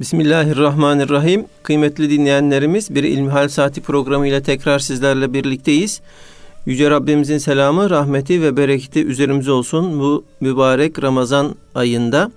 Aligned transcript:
Bismillahirrahmanirrahim. 0.00 1.46
Kıymetli 1.62 2.10
dinleyenlerimiz 2.10 2.94
bir 2.94 3.04
İlmihal 3.04 3.48
Saati 3.48 3.80
programı 3.80 4.28
ile 4.28 4.42
tekrar 4.42 4.78
sizlerle 4.78 5.32
birlikteyiz. 5.32 6.00
Yüce 6.66 6.90
Rabbimizin 6.90 7.38
selamı, 7.38 7.90
rahmeti 7.90 8.42
ve 8.42 8.56
bereketi 8.56 9.04
üzerimize 9.06 9.52
olsun 9.52 10.00
bu 10.00 10.24
mübarek 10.40 11.02
Ramazan 11.02 11.54
ayında. 11.74 12.30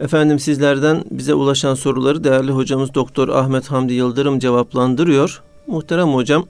Efendim 0.00 0.38
sizlerden 0.38 1.04
bize 1.10 1.34
ulaşan 1.34 1.74
soruları 1.74 2.24
değerli 2.24 2.52
hocamız 2.52 2.94
Doktor 2.94 3.28
Ahmet 3.28 3.70
Hamdi 3.70 3.92
Yıldırım 3.92 4.38
cevaplandırıyor. 4.38 5.42
Muhterem 5.66 6.08
hocam, 6.08 6.46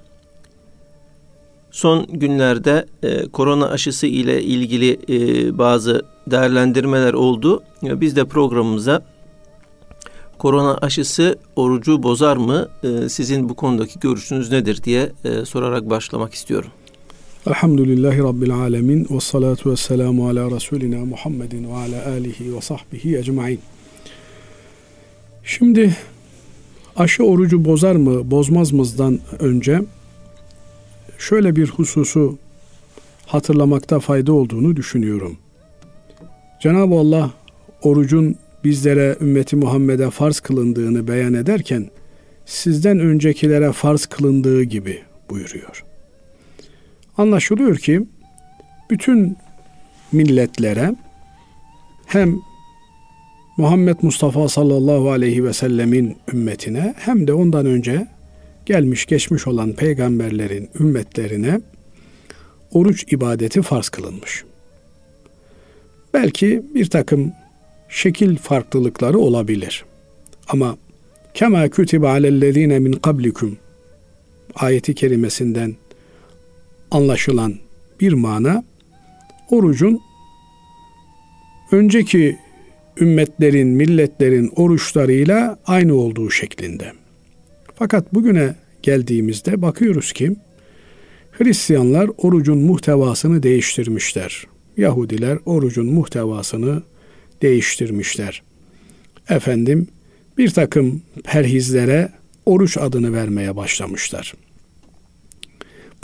son 1.70 2.06
günlerde 2.06 2.86
e, 3.02 3.28
korona 3.28 3.68
aşısı 3.68 4.06
ile 4.06 4.42
ilgili 4.42 4.98
e, 5.08 5.58
bazı 5.58 6.02
değerlendirmeler 6.26 7.12
oldu. 7.12 7.62
Biz 7.82 8.16
de 8.16 8.24
programımıza 8.24 9.02
korona 10.38 10.78
aşısı 10.78 11.38
orucu 11.56 12.02
bozar 12.02 12.36
mı? 12.36 12.68
E, 12.82 13.08
sizin 13.08 13.48
bu 13.48 13.54
konudaki 13.54 14.00
görüşünüz 14.00 14.50
nedir 14.50 14.80
diye 14.84 15.12
e, 15.24 15.44
sorarak 15.44 15.90
başlamak 15.90 16.34
istiyorum. 16.34 16.70
Elhamdülillahi 17.46 18.18
Rabbil 18.18 18.54
Alemin 18.54 19.06
ve 19.10 19.20
salatu 19.20 19.70
ve 19.70 19.76
selamu 19.76 20.28
ala 20.28 20.50
Resulina 20.50 21.04
Muhammedin 21.04 21.70
ve 21.70 21.74
ala 21.74 22.06
alihi 22.06 22.56
ve 22.56 22.60
sahbihi 22.60 23.16
ecmain. 23.16 23.60
Şimdi 25.44 25.96
aşı 26.96 27.24
orucu 27.24 27.64
bozar 27.64 27.96
mı 27.96 28.30
bozmaz 28.30 28.72
mızdan 28.72 29.18
önce 29.38 29.80
şöyle 31.18 31.56
bir 31.56 31.68
hususu 31.68 32.38
hatırlamakta 33.26 34.00
fayda 34.00 34.32
olduğunu 34.32 34.76
düşünüyorum. 34.76 35.36
Cenab-ı 36.60 36.94
Allah 36.94 37.30
orucun 37.82 38.36
bizlere 38.64 39.16
ümmeti 39.20 39.56
Muhammed'e 39.56 40.10
farz 40.10 40.40
kılındığını 40.40 41.08
beyan 41.08 41.34
ederken 41.34 41.90
sizden 42.46 42.98
öncekilere 42.98 43.72
farz 43.72 44.06
kılındığı 44.06 44.62
gibi 44.62 45.02
buyuruyor. 45.30 45.84
Anlaşılıyor 47.16 47.76
ki 47.76 48.06
bütün 48.90 49.36
milletlere 50.12 50.94
hem 52.06 52.38
Muhammed 53.56 53.96
Mustafa 54.02 54.48
sallallahu 54.48 55.10
aleyhi 55.10 55.44
ve 55.44 55.52
sellemin 55.52 56.16
ümmetine 56.32 56.94
hem 56.98 57.26
de 57.26 57.32
ondan 57.32 57.66
önce 57.66 58.06
gelmiş 58.66 59.06
geçmiş 59.06 59.46
olan 59.46 59.72
peygamberlerin 59.72 60.70
ümmetlerine 60.80 61.60
oruç 62.72 63.12
ibadeti 63.12 63.62
farz 63.62 63.88
kılınmış. 63.88 64.44
Belki 66.14 66.62
bir 66.74 66.90
takım 66.90 67.32
şekil 67.88 68.36
farklılıkları 68.36 69.18
olabilir. 69.18 69.84
Ama 70.48 70.76
kema 71.34 71.68
kütibe 71.68 72.08
alellezine 72.08 72.78
min 72.78 72.92
kablikum 72.92 73.58
ayeti 74.54 74.94
kerimesinden 74.94 75.76
anlaşılan 76.90 77.54
bir 78.00 78.12
mana 78.12 78.64
orucun 79.50 80.00
önceki 81.72 82.38
ümmetlerin, 83.00 83.68
milletlerin 83.68 84.52
oruçlarıyla 84.56 85.58
aynı 85.66 85.94
olduğu 85.94 86.30
şeklinde. 86.30 86.92
Fakat 87.74 88.14
bugüne 88.14 88.54
geldiğimizde 88.82 89.62
bakıyoruz 89.62 90.12
ki 90.12 90.36
Hristiyanlar 91.32 92.10
orucun 92.16 92.58
muhtevasını 92.58 93.42
değiştirmişler. 93.42 94.46
Yahudiler 94.76 95.38
orucun 95.46 95.86
muhtevasını. 95.86 96.82
Efendim 99.28 99.88
bir 100.38 100.50
takım 100.50 101.02
perhizlere 101.24 102.08
oruç 102.46 102.76
adını 102.76 103.12
vermeye 103.12 103.56
başlamışlar. 103.56 104.34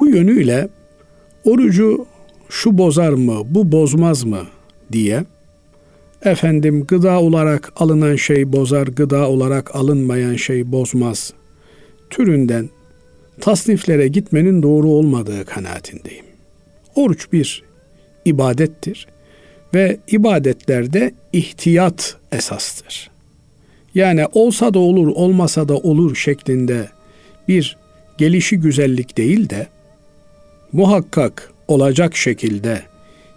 Bu 0.01 0.09
yönüyle 0.09 0.69
orucu 1.44 2.06
şu 2.49 2.78
bozar 2.78 3.12
mı, 3.12 3.43
bu 3.44 3.73
bozmaz 3.73 4.25
mı 4.25 4.47
diye 4.93 5.25
efendim 6.23 6.84
gıda 6.84 7.21
olarak 7.21 7.73
alınan 7.77 8.17
şey 8.17 8.53
bozar, 8.53 8.87
gıda 8.87 9.28
olarak 9.28 9.77
alınmayan 9.77 10.37
şey 10.37 10.73
bozmaz 10.73 11.33
türünden 12.11 12.71
tasniflere 13.41 14.09
gitmenin 14.09 14.62
doğru 14.62 14.89
olmadığı 14.89 15.44
kanaatindeyim. 15.44 16.25
Oruç 16.94 17.33
bir 17.33 17.62
ibadettir 18.25 19.06
ve 19.75 19.99
ibadetlerde 20.09 21.15
ihtiyat 21.33 22.17
esastır. 22.33 23.11
Yani 23.95 24.27
olsa 24.33 24.75
da 24.75 24.79
olur, 24.79 25.07
olmasa 25.07 25.69
da 25.69 25.77
olur 25.77 26.17
şeklinde 26.17 26.89
bir 27.49 27.77
gelişi 28.19 28.57
güzellik 28.57 29.17
değil 29.17 29.51
de 29.51 29.67
muhakkak 30.73 31.53
olacak 31.69 32.17
şekilde 32.17 32.83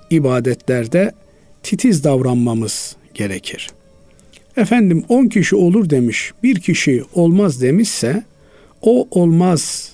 ibadetlerde 0.09 1.11
titiz 1.63 2.03
davranmamız 2.03 2.95
gerekir. 3.13 3.69
Efendim 4.57 5.03
10 5.09 5.27
kişi 5.27 5.55
olur 5.55 5.89
demiş, 5.89 6.31
bir 6.43 6.59
kişi 6.59 7.03
olmaz 7.13 7.61
demişse 7.61 8.23
o 8.81 9.07
olmaz 9.11 9.91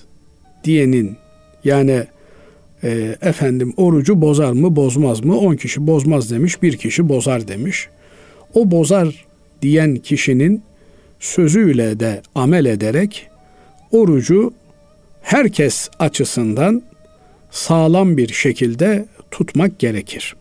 diyenin 0.64 1.16
yani 1.64 2.04
e, 2.84 3.16
efendim 3.22 3.74
orucu 3.76 4.20
bozar 4.20 4.52
mı 4.52 4.76
bozmaz 4.76 5.24
mı? 5.24 5.38
10 5.38 5.56
kişi 5.56 5.86
bozmaz 5.86 6.30
demiş, 6.30 6.62
bir 6.62 6.76
kişi 6.76 7.08
bozar 7.08 7.48
demiş. 7.48 7.88
O 8.54 8.70
bozar 8.70 9.26
diyen 9.62 9.96
kişinin 9.96 10.62
sözüyle 11.20 12.00
de 12.00 12.22
amel 12.34 12.64
ederek 12.64 13.28
orucu 13.90 14.52
herkes 15.22 15.90
açısından 15.98 16.82
sağlam 17.50 18.16
bir 18.16 18.32
şekilde 18.32 19.06
tutmak 19.30 19.78
gerekir. 19.78 20.36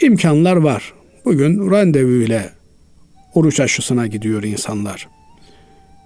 İmkanlar 0.00 0.56
var. 0.56 0.92
Bugün 1.24 1.70
randevu 1.70 2.10
ile 2.10 2.50
oruç 3.34 3.60
aşısına 3.60 4.06
gidiyor 4.06 4.42
insanlar. 4.42 5.08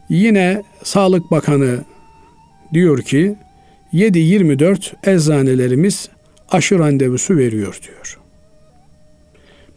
Yine 0.08 0.62
Sağlık 0.82 1.30
Bakanı 1.30 1.84
diyor 2.72 3.02
ki 3.02 3.36
7-24 3.94 5.14
eczanelerimiz 5.14 6.08
aşı 6.48 6.78
randevusu 6.78 7.36
veriyor 7.36 7.78
diyor. 7.86 8.18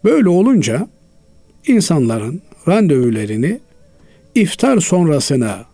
Böyle 0.03 0.29
olunca 0.29 0.88
insanların 1.67 2.41
randevulerini 2.67 3.59
iftar 4.35 4.79
sonrasına 4.79 5.66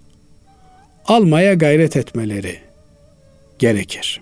almaya 1.06 1.54
gayret 1.54 1.98
etmeleri 1.98 2.56
gerekir. 3.60 4.22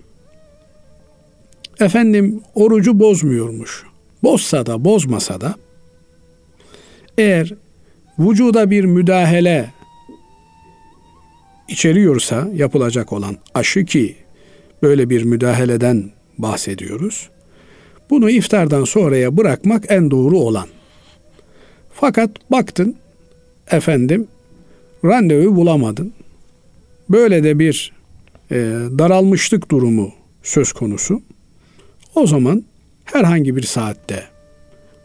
Efendim 1.80 2.42
orucu 2.56 3.00
bozmuyormuş. 3.00 3.84
Bozsa 4.24 4.66
da 4.66 4.86
bozmasa 4.86 5.42
da 5.42 5.56
eğer 7.18 7.54
vücuda 8.20 8.72
bir 8.72 8.86
müdahale 8.86 9.74
içeriyorsa 11.72 12.48
yapılacak 12.54 13.14
olan 13.14 13.38
aşı 13.54 13.86
ki 13.86 14.16
böyle 14.82 15.10
bir 15.10 15.24
müdahaleden 15.24 16.12
bahsediyoruz. 16.38 17.30
Bunu 18.10 18.30
iftardan 18.30 18.84
sonraya 18.84 19.38
bırakmak 19.38 19.86
en 19.90 20.12
doğru 20.12 20.40
olan. 20.40 20.68
Fakat 21.94 22.30
baktın 22.52 22.96
efendim 23.72 24.28
randevu 25.06 25.56
bulamadın. 25.56 26.14
Böyle 27.10 27.44
de 27.44 27.60
bir 27.60 27.94
e, 28.52 28.56
daralmışlık 29.00 29.72
durumu 29.72 30.14
söz 30.44 30.72
konusu. 30.72 31.22
O 32.16 32.28
zaman 32.28 32.64
herhangi 33.06 33.56
bir 33.56 33.64
saatte 33.64 34.24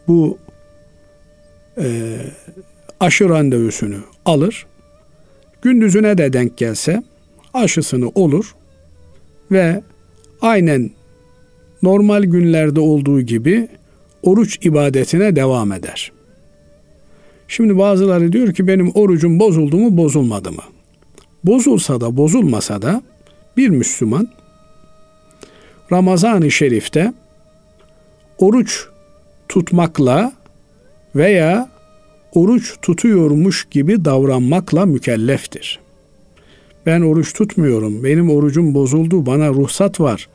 bu 0.08 0.38
e, 1.78 2.16
aşı 3.00 3.28
randevusunu 3.28 3.96
alır 4.24 4.66
gündüzüne 5.66 6.18
de 6.18 6.32
denk 6.32 6.56
gelse 6.56 7.02
aşısını 7.54 8.08
olur 8.14 8.54
ve 9.50 9.82
aynen 10.40 10.90
normal 11.82 12.22
günlerde 12.22 12.80
olduğu 12.80 13.20
gibi 13.20 13.68
oruç 14.22 14.58
ibadetine 14.66 15.36
devam 15.36 15.72
eder. 15.72 16.12
Şimdi 17.48 17.78
bazıları 17.78 18.32
diyor 18.32 18.54
ki 18.54 18.68
benim 18.68 18.90
orucum 18.94 19.40
bozuldu 19.40 19.76
mu 19.76 19.96
bozulmadı 19.96 20.52
mı? 20.52 20.62
Bozulsa 21.44 22.00
da 22.00 22.16
bozulmasa 22.16 22.82
da 22.82 23.02
bir 23.56 23.68
Müslüman 23.68 24.28
Ramazan-ı 25.92 26.50
Şerif'te 26.50 27.12
oruç 28.38 28.86
tutmakla 29.48 30.32
veya 31.16 31.68
oruç 32.34 32.74
tutuyormuş 32.82 33.66
gibi 33.70 34.04
davranmakla 34.04 34.86
mükelleftir. 34.86 35.80
Ben 36.86 37.00
oruç 37.00 37.32
tutmuyorum, 37.32 38.04
benim 38.04 38.30
orucum 38.30 38.74
bozuldu, 38.74 39.26
bana 39.26 39.48
ruhsat 39.48 40.00
var, 40.00 40.28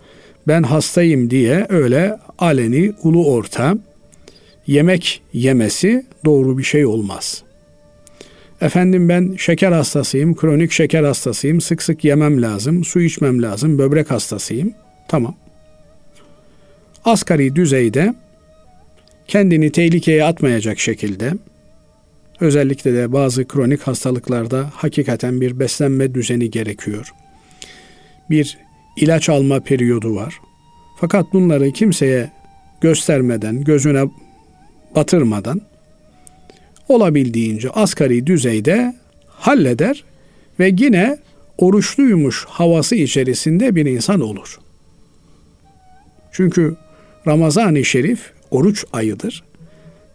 ben 0.47 0.63
hastayım 0.63 1.29
diye 1.29 1.65
öyle 1.69 2.17
aleni, 2.39 2.93
ulu 3.03 3.33
orta 3.33 3.77
yemek 4.67 5.21
yemesi 5.33 6.05
doğru 6.25 6.57
bir 6.57 6.63
şey 6.63 6.85
olmaz. 6.85 7.43
Efendim 8.61 9.09
ben 9.09 9.35
şeker 9.37 9.71
hastasıyım, 9.71 10.35
kronik 10.35 10.71
şeker 10.71 11.03
hastasıyım, 11.03 11.61
sık 11.61 11.83
sık 11.83 12.03
yemem 12.03 12.41
lazım, 12.41 12.83
su 12.83 13.01
içmem 13.01 13.41
lazım, 13.41 13.77
böbrek 13.77 14.11
hastasıyım. 14.11 14.73
Tamam. 15.07 15.35
Asgari 17.05 17.55
düzeyde 17.55 18.13
kendini 19.27 19.71
tehlikeye 19.71 20.23
atmayacak 20.23 20.79
şekilde 20.79 21.33
özellikle 22.41 22.93
de 22.93 23.13
bazı 23.13 23.47
kronik 23.47 23.81
hastalıklarda 23.81 24.69
hakikaten 24.73 25.41
bir 25.41 25.59
beslenme 25.59 26.13
düzeni 26.13 26.51
gerekiyor. 26.51 27.13
Bir 28.29 28.57
ilaç 28.97 29.29
alma 29.29 29.59
periyodu 29.59 30.15
var. 30.15 30.39
Fakat 30.99 31.33
bunları 31.33 31.71
kimseye 31.71 32.31
göstermeden, 32.81 33.63
gözüne 33.63 34.03
batırmadan 34.95 35.61
olabildiğince 36.89 37.69
asgari 37.69 38.27
düzeyde 38.27 38.95
halleder 39.27 40.03
ve 40.59 40.75
yine 40.79 41.17
oruçluymuş 41.57 42.45
havası 42.45 42.95
içerisinde 42.95 43.75
bir 43.75 43.85
insan 43.85 44.21
olur. 44.21 44.59
Çünkü 46.31 46.75
Ramazan-ı 47.27 47.85
Şerif 47.85 48.33
oruç 48.51 48.85
ayıdır. 48.93 49.43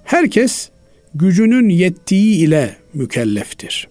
Herkes 0.05 0.71
gücünün 1.19 1.69
yettiği 1.69 2.37
ile 2.37 2.77
mükelleftir. 2.95 3.89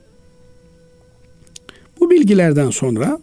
Bu 1.99 2.09
bilgilerden 2.11 2.69
sonra 2.69 3.19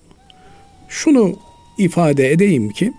şunu 0.88 1.38
ifade 1.78 2.32
edeyim 2.32 2.70
ki 2.70 2.92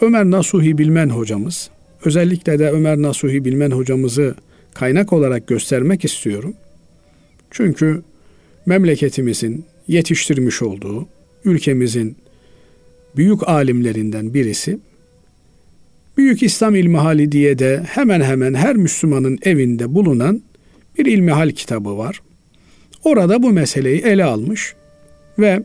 Ömer 0.00 0.24
Nasuhi 0.24 0.78
Bilmen 0.78 1.08
hocamız 1.08 1.70
özellikle 2.04 2.58
de 2.58 2.70
Ömer 2.70 2.96
Nasuhi 2.96 3.44
Bilmen 3.44 3.70
hocamızı 3.70 4.34
kaynak 4.74 5.12
olarak 5.12 5.46
göstermek 5.46 6.04
istiyorum. 6.04 6.54
Çünkü 7.50 8.02
memleketimizin 8.66 9.64
yetiştirmiş 9.88 10.62
olduğu 10.62 11.08
ülkemizin 11.44 12.16
büyük 13.16 13.48
alimlerinden 13.48 14.34
birisi 14.34 14.78
Büyük 16.16 16.42
İslam 16.42 16.74
İlmihali 16.74 17.32
diye 17.32 17.58
de 17.58 17.82
hemen 17.86 18.20
hemen 18.20 18.54
her 18.54 18.76
Müslümanın 18.76 19.38
evinde 19.42 19.94
bulunan 19.94 20.42
bir 20.98 21.06
ilmihal 21.06 21.50
kitabı 21.50 21.98
var. 21.98 22.22
Orada 23.04 23.42
bu 23.42 23.50
meseleyi 23.50 24.00
ele 24.00 24.24
almış 24.24 24.74
ve 25.38 25.62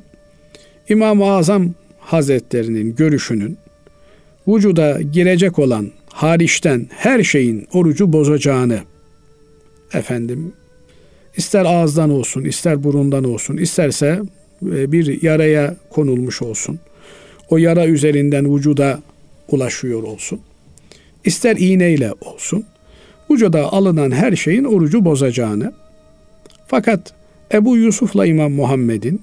İmam-ı 0.90 1.26
Azam 1.26 1.74
Hazretlerinin 2.00 2.96
görüşünün 2.96 3.58
vücuda 4.48 5.02
girecek 5.02 5.60
olan 5.60 5.92
hariçten 6.10 6.88
her 6.90 7.24
şeyin 7.24 7.68
orucu 7.74 8.14
bozacağını 8.14 8.80
efendim 9.94 10.54
ister 11.38 11.66
ağızdan 11.66 12.10
olsun, 12.10 12.44
ister 12.44 12.84
burundan 12.84 13.24
olsun, 13.24 13.58
isterse 13.58 14.22
e, 14.66 14.92
bir 14.92 15.22
yaraya 15.22 15.76
konulmuş 15.90 16.42
olsun. 16.42 16.80
O 17.50 17.58
yara 17.58 17.88
üzerinden 17.88 18.56
vücuda 18.56 19.00
ulaşıyor 19.50 20.04
olsun. 20.04 20.40
İster 21.26 21.56
iğneyle 21.56 22.14
olsun. 22.22 22.66
Vücuda 23.32 23.74
alınan 23.74 24.12
her 24.12 24.36
şeyin 24.36 24.64
orucu 24.64 25.06
bozacağını. 25.06 25.74
Fakat 26.68 27.14
Ebu 27.54 27.78
Yusuf'la 27.78 28.26
İmam 28.26 28.52
Muhammed'in 28.52 29.22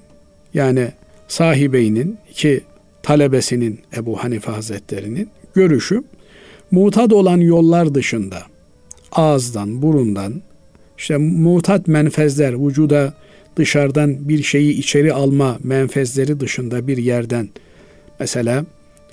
yani 0.55 0.89
sahibeynin 1.29 2.19
iki 2.31 2.61
talebesinin 3.03 3.81
Ebu 3.97 4.25
Hanife 4.25 4.51
Hazretleri'nin 4.51 5.29
görüşü 5.55 6.03
mutat 6.71 7.13
olan 7.13 7.39
yollar 7.39 7.95
dışında 7.95 8.43
ağızdan, 9.13 9.83
burundan, 9.83 10.43
işte 10.99 11.17
mutat 11.17 11.89
menfezler, 11.89 12.67
vücuda 12.67 13.15
dışarıdan 13.57 14.29
bir 14.29 14.43
şeyi 14.43 14.73
içeri 14.73 15.13
alma 15.13 15.59
menfezleri 15.63 16.41
dışında 16.41 16.87
bir 16.87 16.97
yerden 16.97 17.49
mesela 18.21 18.65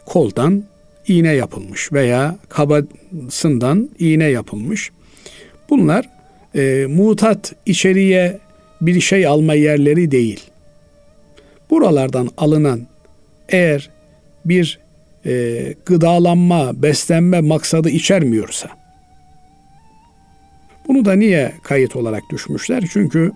koldan 0.05 0.63
iğne 1.07 1.33
yapılmış 1.33 1.93
veya 1.93 2.37
kabasından 2.49 3.89
iğne 3.99 4.25
yapılmış. 4.25 4.91
Bunlar 5.69 6.09
e, 6.55 6.85
mutat 6.89 7.55
içeriye 7.65 8.39
bir 8.81 9.01
şey 9.01 9.27
alma 9.27 9.53
yerleri 9.53 10.11
değil. 10.11 10.39
Buralardan 11.69 12.29
alınan 12.37 12.87
eğer 13.49 13.89
bir 14.45 14.79
e, 15.25 15.73
gıdalanma, 15.85 16.81
beslenme 16.83 17.41
maksadı 17.41 17.89
içermiyorsa 17.89 18.69
bunu 20.87 21.05
da 21.05 21.13
niye 21.13 21.53
kayıt 21.63 21.95
olarak 21.95 22.23
düşmüşler? 22.31 22.83
Çünkü 22.93 23.31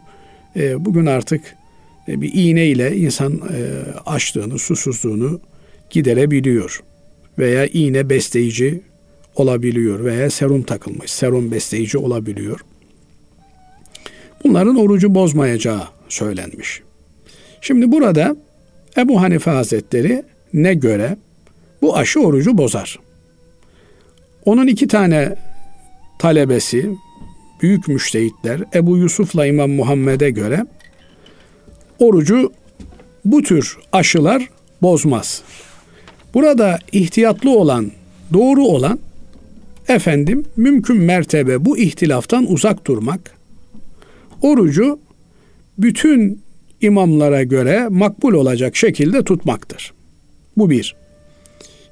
e, 0.55 0.85
bugün 0.85 1.05
artık 1.05 1.55
e, 2.07 2.21
bir 2.21 2.33
iğne 2.33 2.65
ile 2.65 2.97
insan 2.97 3.33
e, 3.33 3.59
açlığını, 4.05 4.59
susuzluğunu 4.59 5.41
giderebiliyor 5.89 6.83
veya 7.39 7.65
iğne 7.65 8.09
besleyici 8.09 8.81
olabiliyor 9.35 10.05
veya 10.05 10.29
serum 10.29 10.63
takılmış, 10.63 11.11
serum 11.11 11.51
besleyici 11.51 11.97
olabiliyor. 11.97 12.59
Bunların 14.43 14.75
orucu 14.75 15.15
bozmayacağı 15.15 15.83
söylenmiş. 16.09 16.81
Şimdi 17.61 17.91
burada 17.91 18.35
Ebu 18.97 19.21
Hanife 19.21 19.51
Hazretleri 19.51 20.23
ne 20.53 20.73
göre 20.73 21.17
bu 21.81 21.97
aşı 21.97 22.19
orucu 22.19 22.57
bozar. 22.57 22.99
Onun 24.45 24.67
iki 24.67 24.87
tane 24.87 25.35
talebesi, 26.19 26.89
büyük 27.61 27.87
müştehitler 27.87 28.61
Ebu 28.73 28.97
Yusuf'la 28.97 29.45
İmam 29.45 29.71
Muhammed'e 29.71 30.29
göre 30.29 30.65
orucu 31.99 32.53
bu 33.25 33.43
tür 33.43 33.77
aşılar 33.91 34.49
bozmaz. 34.81 35.41
Burada 36.35 36.79
ihtiyatlı 36.91 37.49
olan, 37.49 37.91
doğru 38.33 38.63
olan 38.63 38.99
efendim 39.87 40.45
mümkün 40.57 40.97
mertebe 40.97 41.65
bu 41.65 41.77
ihtilaftan 41.77 42.51
uzak 42.51 42.87
durmak. 42.87 43.31
Orucu 44.41 44.99
bütün 45.77 46.41
imamlara 46.81 47.43
göre 47.43 47.87
makbul 47.89 48.33
olacak 48.33 48.75
şekilde 48.75 49.23
tutmaktır. 49.23 49.93
Bu 50.57 50.69
bir. 50.69 50.95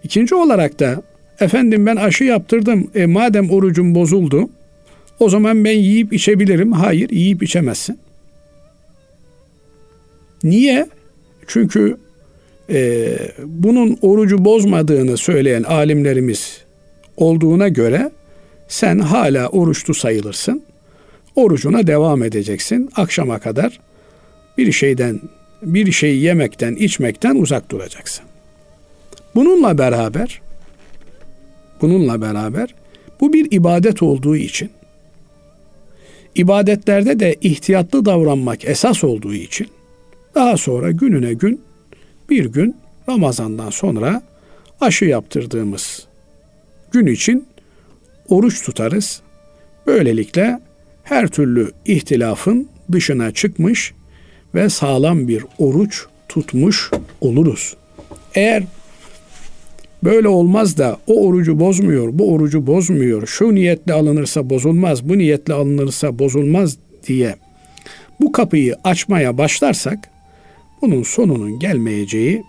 İkinci 0.04 0.36
olarak 0.36 0.80
da 0.80 1.02
efendim 1.40 1.86
ben 1.86 1.96
aşı 1.96 2.24
yaptırdım. 2.24 2.92
E, 2.96 3.06
madem 3.06 3.50
orucum 3.50 3.96
bozuldu 3.96 4.50
o 5.20 5.30
zaman 5.30 5.66
ben 5.66 5.78
yiyip 5.78 6.14
içebilirim. 6.14 6.72
Hayır 6.72 7.10
yiyip 7.10 7.44
içemezsin. 7.44 8.00
Niye? 10.44 10.88
Çünkü 11.48 11.98
e, 12.70 13.18
bunun 13.44 13.98
orucu 14.02 14.46
bozmadığını 14.46 15.18
söyleyen 15.18 15.64
alimlerimiz 15.64 16.62
olduğuna 17.18 17.68
göre 17.68 18.12
sen 18.68 19.00
hala 19.00 19.48
oruçlu 19.48 19.94
sayılırsın. 19.94 20.64
Orucuna 21.36 21.88
devam 21.88 22.24
edeceksin. 22.24 22.90
Akşama 22.96 23.40
kadar 23.40 23.80
bir 24.58 24.72
şeyden 24.72 25.20
bir 25.62 25.92
şey 25.92 26.18
yemekten, 26.18 26.76
içmekten 26.76 27.36
uzak 27.36 27.72
duracaksın. 27.72 28.26
Bununla 29.36 29.78
beraber 29.78 30.42
bununla 31.82 32.22
beraber 32.22 32.76
bu 33.22 33.34
bir 33.34 33.52
ibadet 33.52 34.04
olduğu 34.04 34.36
için 34.36 34.70
ibadetlerde 36.36 37.20
de 37.20 37.36
ihtiyatlı 37.42 38.06
davranmak 38.06 38.66
esas 38.66 39.04
olduğu 39.04 39.34
için 39.34 39.68
daha 40.36 40.58
sonra 40.58 40.92
gününe 40.92 41.34
gün 41.34 41.62
bir 42.30 42.46
gün 42.46 42.76
Ramazan'dan 43.10 43.70
sonra 43.70 44.22
aşı 44.82 45.06
yaptırdığımız 45.06 46.08
gün 46.92 47.06
için 47.06 47.48
oruç 48.30 48.64
tutarız. 48.66 49.22
Böylelikle 49.88 50.60
her 51.04 51.28
türlü 51.28 51.72
ihtilafın 51.86 52.70
dışına 52.92 53.32
çıkmış 53.32 53.94
ve 54.56 54.70
sağlam 54.70 55.28
bir 55.28 55.46
oruç 55.58 56.06
tutmuş 56.30 56.92
oluruz. 57.22 57.76
Eğer 58.36 58.64
böyle 60.04 60.28
olmaz 60.28 60.78
da 60.78 60.98
o 61.08 61.26
orucu 61.28 61.60
bozmuyor, 61.60 62.10
bu 62.12 62.34
orucu 62.34 62.68
bozmuyor, 62.68 63.28
şu 63.28 63.56
niyetle 63.56 63.94
alınırsa 63.94 64.50
bozulmaz, 64.50 65.10
bu 65.10 65.18
niyetle 65.18 65.54
alınırsa 65.54 66.20
bozulmaz 66.20 66.78
diye 67.08 67.36
bu 68.22 68.32
kapıyı 68.32 68.76
açmaya 68.84 69.38
başlarsak 69.38 70.10
bunun 70.84 71.04
sonunun 71.04 71.60
gelmeyeceği 71.60 72.44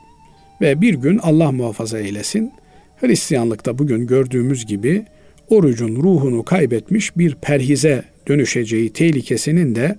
ve 0.60 0.80
bir 0.80 0.94
gün 0.94 1.18
Allah 1.18 1.52
muhafaza 1.52 1.98
eylesin 1.98 2.52
Hristiyanlıkta 3.00 3.78
bugün 3.78 4.06
gördüğümüz 4.06 4.66
gibi 4.66 5.04
orucun 5.50 5.96
ruhunu 5.96 6.44
kaybetmiş 6.44 7.16
bir 7.16 7.34
perhize 7.34 8.04
dönüşeceği 8.28 8.92
tehlikesinin 8.92 9.74
de 9.74 9.98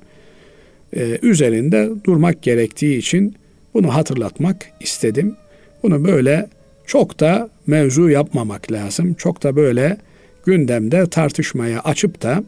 e, 0.95 1.19
üzerinde 1.21 1.89
durmak 2.03 2.41
gerektiği 2.41 2.97
için 2.97 3.35
bunu 3.73 3.95
hatırlatmak 3.95 4.71
istedim. 4.79 5.35
Bunu 5.83 6.03
böyle 6.03 6.49
çok 6.85 7.19
da 7.19 7.49
mevzu 7.67 8.09
yapmamak 8.09 8.71
lazım. 8.71 9.13
Çok 9.13 9.43
da 9.43 9.55
böyle 9.55 9.97
gündemde 10.45 11.09
tartışmaya 11.09 11.79
açıp 11.79 12.21
da 12.21 12.43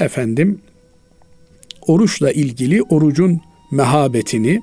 efendim 0.00 0.60
oruçla 1.86 2.32
ilgili 2.32 2.82
orucun 2.82 3.40
mehabetini 3.70 4.62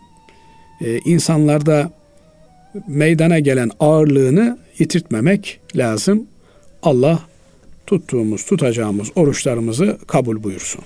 e, 0.82 1.00
insanlarda 1.06 1.92
meydana 2.88 3.40
gelen 3.40 3.72
ağırlığını 3.80 4.58
yitirtmemek 4.80 5.60
lazım. 5.76 6.28
Allah 6.84 7.20
tuttuğumuz, 7.88 8.46
tutacağımız 8.46 9.08
oruçlarımızı 9.16 9.98
kabul 10.08 10.44
buyursun. 10.44 10.82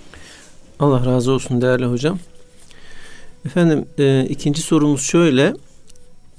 Allah 0.80 1.06
razı 1.06 1.32
olsun 1.32 1.62
değerli 1.62 1.86
hocam. 1.86 2.20
Efendim 3.46 3.86
e, 4.00 4.26
ikinci 4.30 4.62
sorumuz 4.62 5.02
şöyle. 5.02 5.54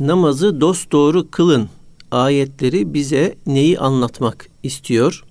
Namazı 0.01 0.61
dost 0.61 0.93
doğru 0.93 1.31
kılın 1.31 1.69
ayetleri 2.11 2.95
bize 2.95 3.35
neyi 3.47 3.79
anlatmak 3.79 4.49
istiyor? 4.63 5.25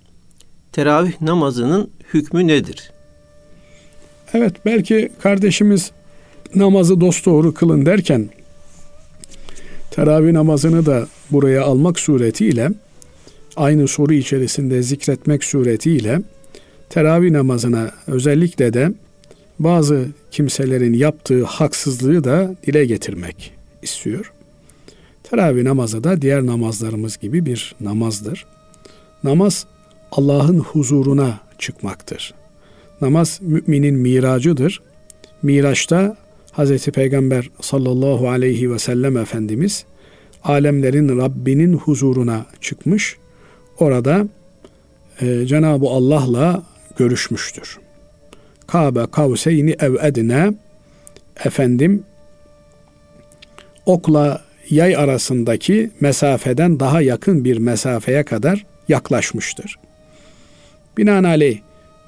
Teravih 0.72 1.22
namazının 1.22 1.90
hükmü 2.14 2.48
nedir? 2.48 2.92
Evet 4.34 4.66
belki 4.66 5.12
kardeşimiz 5.22 5.92
namazı 6.56 7.02
dost 7.02 7.26
doğru 7.26 7.54
kılın 7.54 7.86
derken 7.86 8.30
teravih 9.92 10.32
namazını 10.32 10.86
da 10.86 11.08
buraya 11.32 11.64
almak 11.64 12.00
suretiyle 12.00 12.72
aynı 13.56 13.88
soru 13.88 14.14
içerisinde 14.14 14.84
zikretmek 14.84 15.44
suretiyle 15.44 16.22
teravih 16.90 17.32
namazına 17.32 17.92
özellikle 18.08 18.74
de 18.74 18.92
bazı 19.60 20.08
kimselerin 20.32 20.94
yaptığı 20.94 21.44
haksızlığı 21.44 22.24
da 22.24 22.56
dile 22.66 22.86
getirmek 22.86 23.54
istiyor. 23.82 24.34
Teravih 25.24 25.64
namazı 25.64 26.04
da 26.04 26.22
diğer 26.22 26.46
namazlarımız 26.46 27.18
gibi 27.18 27.46
bir 27.46 27.76
namazdır. 27.82 28.46
Namaz 29.24 29.66
Allah'ın 30.12 30.60
huzuruna 30.60 31.40
çıkmaktır. 31.60 32.34
Namaz 33.02 33.40
müminin 33.42 33.96
miracıdır. 33.96 34.82
Miraçta 35.44 36.18
Hz. 36.58 36.88
Peygamber 36.88 37.50
sallallahu 37.62 38.30
aleyhi 38.30 38.72
ve 38.72 38.80
sellem 38.80 39.18
Efendimiz 39.18 39.86
alemlerin 40.44 41.18
Rabbinin 41.18 41.74
huzuruna 41.74 42.46
çıkmış. 42.62 43.18
Orada 43.80 44.28
e, 45.22 45.46
Cenab-ı 45.46 45.88
Allah'la 45.88 46.64
görüşmüştür. 46.98 47.80
Kabe 48.68 49.06
kavseyni 49.12 49.76
ev 49.80 49.96
edine 50.02 50.54
efendim 51.46 52.04
okla 53.86 54.42
yay 54.70 54.96
arasındaki 54.96 55.92
mesafeden 56.00 56.80
daha 56.80 57.02
yakın 57.02 57.46
bir 57.46 57.58
mesafeye 57.58 58.24
kadar 58.24 58.66
yaklaşmıştır. 58.88 59.76
Binaenaleyh 60.98 61.60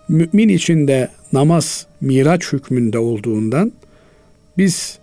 mümin 0.10 0.50
içinde 0.50 1.10
namaz 1.34 1.88
miraç 2.02 2.54
hükmünde 2.54 3.00
olduğundan 3.00 3.72
biz 4.58 5.00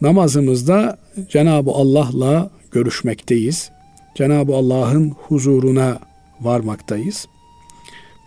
namazımızda 0.00 0.98
Cenab-ı 1.28 1.70
Allah'la 1.70 2.50
görüşmekteyiz. 2.70 3.70
Cenab-ı 4.14 4.54
Allah'ın 4.54 5.10
huzuruna 5.10 5.98
varmaktayız. 6.40 7.26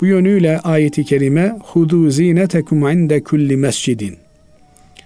Bu 0.01 0.05
yönüyle 0.05 0.59
ayeti 0.59 1.03
kerime 1.03 1.59
hudu 1.63 2.11
zinetekum 2.11 2.89
inde 2.89 3.23
kulli 3.23 3.57
mescidin. 3.57 4.17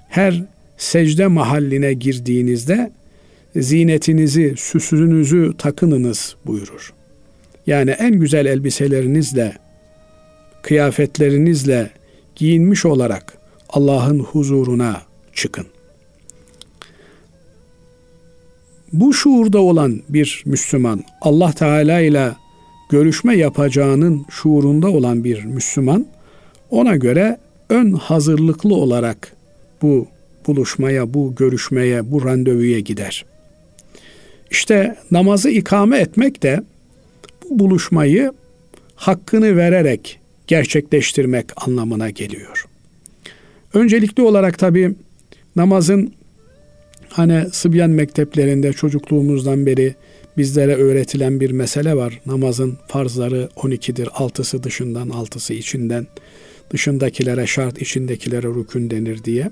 Her 0.10 0.44
secde 0.78 1.28
mahalline 1.28 1.94
girdiğinizde 1.94 2.92
zinetinizi, 3.56 4.54
süsünüzü 4.58 5.54
takınınız 5.58 6.36
buyurur. 6.46 6.94
Yani 7.68 7.92
en 7.92 8.12
güzel 8.12 8.46
elbiselerinizle, 8.46 9.54
kıyafetlerinizle 10.62 11.90
giyinmiş 12.36 12.86
olarak 12.86 13.38
Allah'ın 13.70 14.20
huzuruna 14.20 15.02
çıkın. 15.36 15.66
Bu 18.94 19.14
şuurda 19.14 19.60
olan 19.60 20.02
bir 20.10 20.44
Müslüman, 20.46 21.04
Allah 21.22 21.52
Teala 21.52 22.00
ile 22.00 22.32
görüşme 22.90 23.36
yapacağının 23.38 24.26
şuurunda 24.30 24.90
olan 24.90 25.24
bir 25.24 25.46
Müslüman, 25.46 26.06
ona 26.70 26.96
göre 26.96 27.38
ön 27.70 27.92
hazırlıklı 27.92 28.76
olarak 28.76 29.36
bu 29.82 30.08
buluşmaya, 30.48 31.14
bu 31.14 31.36
görüşmeye, 31.36 32.12
bu 32.12 32.26
randevuya 32.26 32.80
gider. 32.80 33.26
İşte 34.52 34.96
namazı 35.12 35.50
ikame 35.50 35.98
etmek 35.98 36.44
de 36.44 36.64
bu 37.44 37.60
buluşmayı 37.60 38.32
hakkını 38.96 39.58
vererek 39.58 40.20
gerçekleştirmek 40.48 41.46
anlamına 41.68 42.10
geliyor. 42.10 42.66
Öncelikli 43.74 44.22
olarak 44.22 44.60
tabi 44.60 44.96
namazın 45.60 46.14
hani 47.10 47.46
Sıbyan 47.52 47.90
mekteplerinde 47.90 48.74
çocukluğumuzdan 48.74 49.66
beri 49.66 49.96
bizlere 50.38 50.76
öğretilen 50.76 51.40
bir 51.40 51.52
mesele 51.52 51.96
var. 51.96 52.22
Namazın 52.26 52.78
farzları 52.88 53.50
12'dir. 53.56 54.08
6'sı 54.08 54.64
dışından, 54.64 55.10
6'sı 55.10 55.54
içinden. 55.54 56.08
Dışındakilere 56.72 57.48
şart, 57.48 57.82
içindekilere 57.82 58.48
rükün 58.48 58.90
denir 58.90 59.24
diye. 59.24 59.52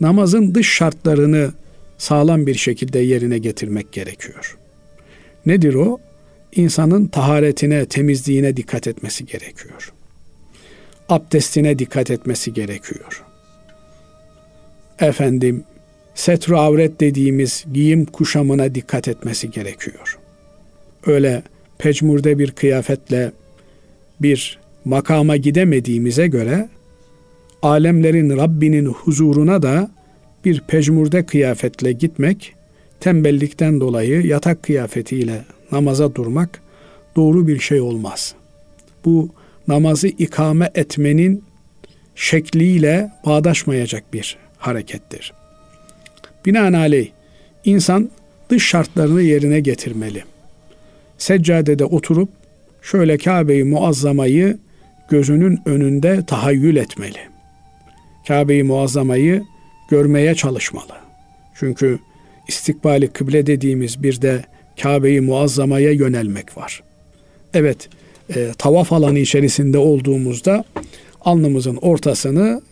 Namazın 0.00 0.54
dış 0.54 0.68
şartlarını 0.74 1.52
sağlam 1.98 2.46
bir 2.46 2.54
şekilde 2.54 2.98
yerine 2.98 3.38
getirmek 3.38 3.92
gerekiyor. 3.92 4.58
Nedir 5.46 5.74
o? 5.74 5.98
İnsanın 6.56 7.06
taharetine, 7.06 7.86
temizliğine 7.86 8.56
dikkat 8.56 8.86
etmesi 8.86 9.26
gerekiyor. 9.26 9.92
Abdestine 11.08 11.78
dikkat 11.78 12.10
etmesi 12.10 12.52
gerekiyor. 12.54 13.31
Efendim, 15.02 15.64
setru 16.14 16.58
avret 16.58 17.00
dediğimiz 17.00 17.64
giyim 17.72 18.04
kuşamına 18.04 18.74
dikkat 18.74 19.08
etmesi 19.08 19.50
gerekiyor. 19.50 20.18
Öyle 21.06 21.42
pecmurde 21.78 22.38
bir 22.38 22.50
kıyafetle 22.50 23.32
bir 24.20 24.58
makama 24.84 25.36
gidemediğimize 25.36 26.26
göre 26.26 26.68
alemlerin 27.62 28.36
Rabbinin 28.36 28.86
huzuruna 28.86 29.62
da 29.62 29.90
bir 30.44 30.60
pecmurde 30.60 31.26
kıyafetle 31.26 31.92
gitmek, 31.92 32.54
tembellikten 33.00 33.80
dolayı 33.80 34.26
yatak 34.26 34.62
kıyafetiyle 34.62 35.44
namaza 35.72 36.14
durmak 36.14 36.62
doğru 37.16 37.46
bir 37.46 37.58
şey 37.58 37.80
olmaz. 37.80 38.34
Bu 39.04 39.28
namazı 39.68 40.08
ikame 40.08 40.70
etmenin 40.74 41.44
şekliyle 42.14 43.10
bağdaşmayacak 43.26 44.12
bir 44.12 44.36
harekettir. 44.62 45.32
Binaenaleyh 46.46 47.08
insan 47.64 48.10
dış 48.50 48.66
şartlarını 48.66 49.22
yerine 49.22 49.60
getirmeli. 49.60 50.24
Seccadede 51.18 51.84
oturup 51.84 52.28
şöyle 52.82 53.18
Kabe'yi 53.18 53.64
muazzamayı 53.64 54.58
gözünün 55.10 55.60
önünde 55.66 56.26
tahayyül 56.26 56.76
etmeli. 56.76 57.18
Kabe'yi 58.28 58.62
muazzamayı 58.62 59.42
görmeye 59.90 60.34
çalışmalı. 60.34 60.92
Çünkü 61.54 61.98
istikbali 62.48 63.08
kıble 63.08 63.46
dediğimiz 63.46 64.02
bir 64.02 64.22
de 64.22 64.44
Kabe'yi 64.82 65.20
muazzamaya 65.20 65.92
yönelmek 65.92 66.56
var. 66.56 66.82
Evet, 67.54 67.88
e, 68.36 68.50
tavaf 68.58 68.92
alanı 68.92 69.18
içerisinde 69.18 69.78
olduğumuzda 69.78 70.64
alnımızın 71.20 71.76
ortasını 71.76 72.62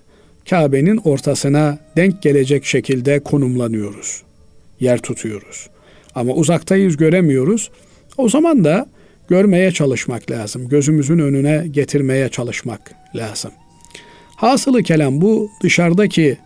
Kabe'nin 0.51 0.97
ortasına 0.97 1.79
denk 1.97 2.23
gelecek 2.23 2.65
şekilde 2.65 3.21
konumlanıyoruz. 3.21 4.23
Yer 4.81 4.99
tutuyoruz. 4.99 5.71
Ama 6.15 6.33
uzaktayız 6.33 6.97
göremiyoruz. 6.97 7.71
O 8.17 8.29
zaman 8.29 8.65
da 8.65 8.87
görmeye 9.29 9.73
çalışmak 9.73 10.31
lazım. 10.31 10.69
Gözümüzün 10.69 11.19
önüne 11.19 11.67
getirmeye 11.71 12.29
çalışmak 12.29 12.81
lazım. 13.15 13.51
Hasılı 14.37 14.83
kelam 14.83 15.21
bu 15.21 15.51
dışarıdaki 15.63 16.39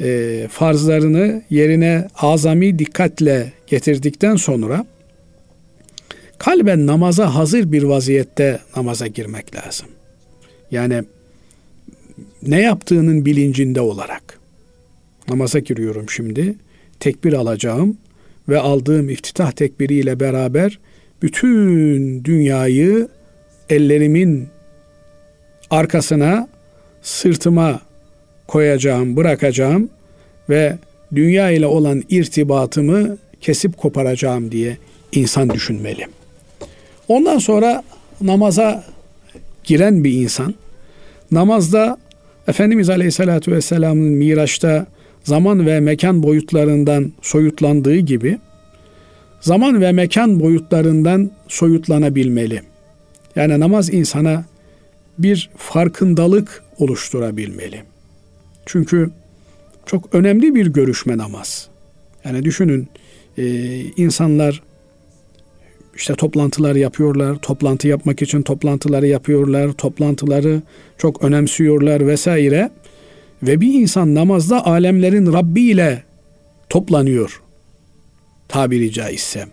e, 0.00 0.48
farzlarını 0.50 1.42
yerine 1.50 2.08
azami 2.16 2.78
dikkatle 2.78 3.52
getirdikten 3.66 4.36
sonra 4.36 4.86
kalben 6.38 6.86
namaza 6.86 7.34
hazır 7.34 7.72
bir 7.72 7.82
vaziyette 7.82 8.60
namaza 8.76 9.06
girmek 9.06 9.54
lazım. 9.54 9.88
Yani 10.70 11.04
ne 12.46 12.62
yaptığının 12.62 13.24
bilincinde 13.24 13.80
olarak 13.80 14.38
namaza 15.28 15.58
giriyorum 15.58 16.10
şimdi. 16.10 16.54
Tekbir 17.00 17.32
alacağım 17.32 17.96
ve 18.48 18.58
aldığım 18.58 19.08
iftitah 19.08 19.52
tekbiriyle 19.52 20.20
beraber 20.20 20.78
bütün 21.22 22.24
dünyayı 22.24 23.08
ellerimin 23.70 24.48
arkasına, 25.70 26.48
sırtıma 27.02 27.80
koyacağım, 28.46 29.16
bırakacağım 29.16 29.90
ve 30.50 30.78
dünya 31.14 31.50
ile 31.50 31.66
olan 31.66 32.02
irtibatımı 32.08 33.16
kesip 33.40 33.76
koparacağım 33.76 34.52
diye 34.52 34.76
insan 35.12 35.50
düşünmeli. 35.50 36.06
Ondan 37.08 37.38
sonra 37.38 37.82
namaza 38.20 38.84
giren 39.64 40.04
bir 40.04 40.12
insan 40.12 40.54
namazda 41.30 41.98
Efendimiz 42.48 42.90
Aleyhisselatü 42.90 43.52
Vesselam'ın 43.52 44.12
Miraç'ta 44.12 44.86
zaman 45.24 45.66
ve 45.66 45.80
mekan 45.80 46.22
boyutlarından 46.22 47.12
soyutlandığı 47.22 47.96
gibi 47.96 48.38
zaman 49.40 49.80
ve 49.80 49.92
mekan 49.92 50.40
boyutlarından 50.40 51.30
soyutlanabilmeli. 51.48 52.62
Yani 53.36 53.60
namaz 53.60 53.94
insana 53.94 54.44
bir 55.18 55.50
farkındalık 55.56 56.62
oluşturabilmeli. 56.78 57.82
Çünkü 58.66 59.10
çok 59.86 60.14
önemli 60.14 60.54
bir 60.54 60.66
görüşme 60.66 61.18
namaz. 61.18 61.68
Yani 62.24 62.44
düşünün 62.44 62.88
e, 63.38 63.44
insanlar 63.80 64.62
işte 65.96 66.14
toplantılar 66.14 66.74
yapıyorlar, 66.74 67.36
toplantı 67.36 67.88
yapmak 67.88 68.22
için 68.22 68.42
toplantıları 68.42 69.06
yapıyorlar, 69.06 69.72
toplantıları 69.72 70.62
çok 70.98 71.24
önemsiyorlar 71.24 72.06
vesaire. 72.06 72.70
Ve 73.42 73.60
bir 73.60 73.74
insan 73.74 74.14
namazda 74.14 74.66
alemlerin 74.66 75.32
Rabbi 75.32 75.62
ile 75.62 76.02
toplanıyor 76.68 77.42
tabiri 78.48 78.92
caizse. 78.92 79.46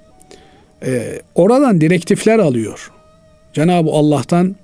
Ee, 0.85 1.21
oradan 1.35 1.81
direktifler 1.81 2.39
alıyor. 2.39 2.91
Cenab-ı 3.53 3.89
Allah'tan 3.89 4.55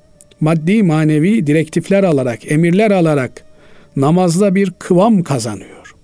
maddi 0.42 0.84
manevi 0.84 1.48
direktifler 1.48 2.04
alarak, 2.04 2.52
emirler 2.52 2.92
alarak 2.92 3.44
namazda 3.96 4.56
bir 4.56 4.72
kıvam 4.80 5.24
kazanıyor. 5.24 5.96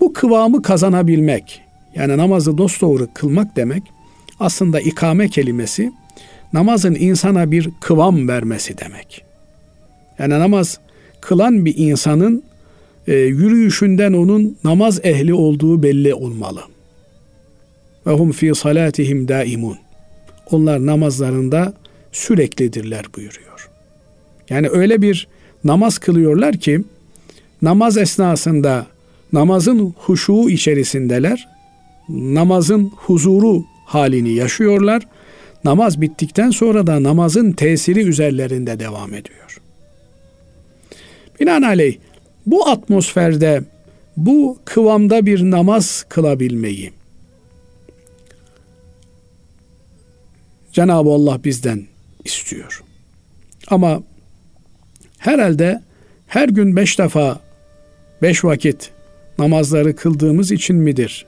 Bu 0.00 0.12
kıvamı 0.12 0.62
kazanabilmek, 0.62 1.60
yani 1.94 2.16
namazı 2.16 2.58
dosdoğru 2.58 3.08
kılmak 3.14 3.56
demek 3.56 3.82
aslında 4.42 4.80
ikame 4.80 5.28
kelimesi 5.28 5.92
namazın 6.52 6.94
insana 6.94 7.50
bir 7.50 7.68
kıvam 7.80 8.28
vermesi 8.28 8.78
demek. 8.78 9.24
Yani 10.18 10.40
namaz 10.40 10.78
kılan 11.20 11.64
bir 11.64 11.74
insanın 11.76 12.42
e, 13.06 13.14
yürüyüşünden 13.14 14.12
onun 14.12 14.58
namaz 14.64 15.00
ehli 15.02 15.34
olduğu 15.34 15.82
belli 15.82 16.14
olmalı. 16.14 16.60
Ve 18.06 18.10
hum 18.10 18.32
fi 18.32 18.54
salatihim 18.54 19.28
daimun. 19.28 19.78
Onlar 20.50 20.86
namazlarında 20.86 21.74
süreklidirler 22.12 23.04
buyuruyor. 23.16 23.70
Yani 24.50 24.68
öyle 24.68 25.02
bir 25.02 25.28
namaz 25.64 25.98
kılıyorlar 25.98 26.56
ki 26.56 26.84
namaz 27.62 27.96
esnasında 27.96 28.86
namazın 29.32 29.94
huşu 29.96 30.48
içerisindeler. 30.48 31.48
Namazın 32.08 32.92
huzuru 32.96 33.64
halini 33.94 34.34
yaşıyorlar. 34.34 35.02
Namaz 35.64 36.00
bittikten 36.00 36.50
sonra 36.50 36.86
da 36.86 37.02
namazın 37.02 37.52
tesiri 37.52 38.00
üzerlerinde 38.00 38.80
devam 38.80 39.14
ediyor. 39.14 39.60
Binaenaleyh 41.40 41.96
bu 42.46 42.68
atmosferde 42.68 43.62
bu 44.16 44.58
kıvamda 44.64 45.26
bir 45.26 45.50
namaz 45.50 46.04
kılabilmeyi 46.08 46.92
Cenab-ı 50.72 51.10
Allah 51.10 51.44
bizden 51.44 51.82
istiyor. 52.24 52.82
Ama 53.68 54.02
herhalde 55.18 55.82
her 56.26 56.48
gün 56.48 56.76
beş 56.76 56.98
defa 56.98 57.40
beş 58.22 58.44
vakit 58.44 58.90
namazları 59.38 59.96
kıldığımız 59.96 60.52
için 60.52 60.76
midir? 60.76 61.26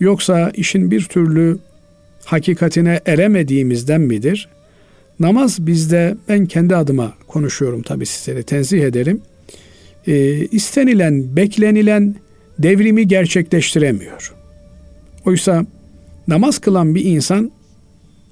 Yoksa 0.00 0.50
işin 0.50 0.90
bir 0.90 1.04
türlü 1.04 1.58
hakikatine 2.26 3.00
eremediğimizden 3.06 4.00
midir? 4.00 4.48
Namaz 5.20 5.66
bizde 5.66 6.16
ben 6.28 6.46
kendi 6.46 6.76
adıma 6.76 7.12
konuşuyorum 7.28 7.82
tabii 7.82 8.06
sizlere 8.06 8.42
tenzih 8.42 8.82
ederim. 8.82 9.20
E, 10.06 10.46
istenilen, 10.46 11.36
beklenilen 11.36 12.14
devrimi 12.58 13.08
gerçekleştiremiyor. 13.08 14.34
Oysa 15.24 15.66
namaz 16.28 16.58
kılan 16.58 16.94
bir 16.94 17.04
insan 17.04 17.50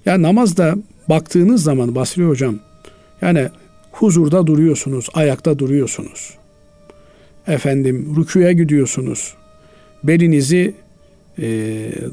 ya 0.07 0.22
namazda 0.22 0.74
baktığınız 1.09 1.62
zaman 1.62 1.94
Basri 1.94 2.24
Hocam 2.24 2.59
yani 3.22 3.48
huzurda 3.92 4.46
duruyorsunuz, 4.46 5.09
ayakta 5.14 5.59
duruyorsunuz. 5.59 6.35
Efendim 7.46 8.14
rüküye 8.16 8.52
gidiyorsunuz. 8.52 9.35
Belinizi 10.04 10.74
e, 11.38 11.46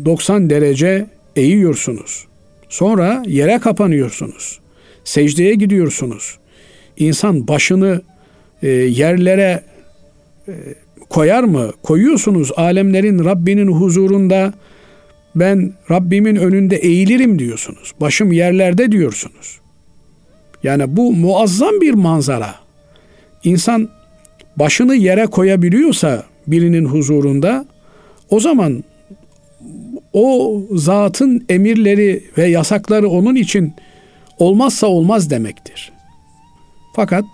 90 0.05 0.49
derece 0.49 1.07
eğiyorsunuz. 1.35 2.27
Sonra 2.69 3.23
yere 3.27 3.59
kapanıyorsunuz. 3.59 4.59
Secdeye 5.03 5.53
gidiyorsunuz. 5.53 6.37
İnsan 6.97 7.47
başını 7.47 8.01
e, 8.63 8.67
yerlere 8.69 9.63
e, 10.47 10.53
koyar 11.09 11.43
mı? 11.43 11.71
Koyuyorsunuz 11.83 12.51
alemlerin 12.55 13.25
Rabbinin 13.25 13.67
huzurunda 13.67 14.53
ben 15.35 15.73
Rabbimin 15.91 16.35
önünde 16.35 16.75
eğilirim 16.75 17.39
diyorsunuz. 17.39 17.91
Başım 18.01 18.31
yerlerde 18.31 18.91
diyorsunuz. 18.91 19.59
Yani 20.63 20.97
bu 20.97 21.13
muazzam 21.13 21.81
bir 21.81 21.93
manzara. 21.93 22.55
İnsan 23.43 23.89
başını 24.55 24.95
yere 24.95 25.25
koyabiliyorsa 25.25 26.23
birinin 26.47 26.85
huzurunda 26.85 27.65
o 28.29 28.39
zaman 28.39 28.83
o 30.13 30.61
zatın 30.71 31.45
emirleri 31.49 32.23
ve 32.37 32.47
yasakları 32.47 33.09
onun 33.09 33.35
için 33.35 33.73
olmazsa 34.39 34.87
olmaz 34.87 35.29
demektir. 35.29 35.91
Fakat 36.95 37.25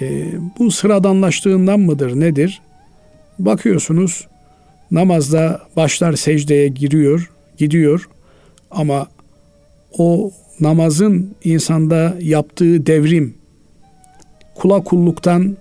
e, 0.00 0.24
bu 0.58 0.70
sıradanlaştığından 0.70 1.80
mıdır 1.80 2.20
nedir? 2.20 2.62
Bakıyorsunuz 3.38 4.26
namazda 4.90 5.60
başlar 5.76 6.12
secdeye 6.12 6.68
giriyor, 6.68 7.30
gidiyor 7.58 8.08
ama 8.70 9.06
o 9.98 10.30
namazın 10.60 11.34
insanda 11.44 12.16
yaptığı 12.20 12.86
devrim, 12.86 13.34
kula 14.54 14.84
kulluktan 14.84 15.56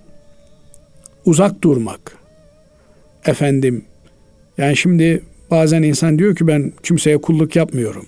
uzak 1.26 1.62
durmak. 1.62 2.18
Efendim, 3.26 3.86
yani 4.58 4.78
şimdi 4.78 5.24
bazen 5.52 5.84
insan 5.84 6.20
diyor 6.20 6.36
ki 6.36 6.48
ben 6.48 6.72
kimseye 6.84 7.18
kulluk 7.18 7.56
yapmıyorum. 7.56 8.06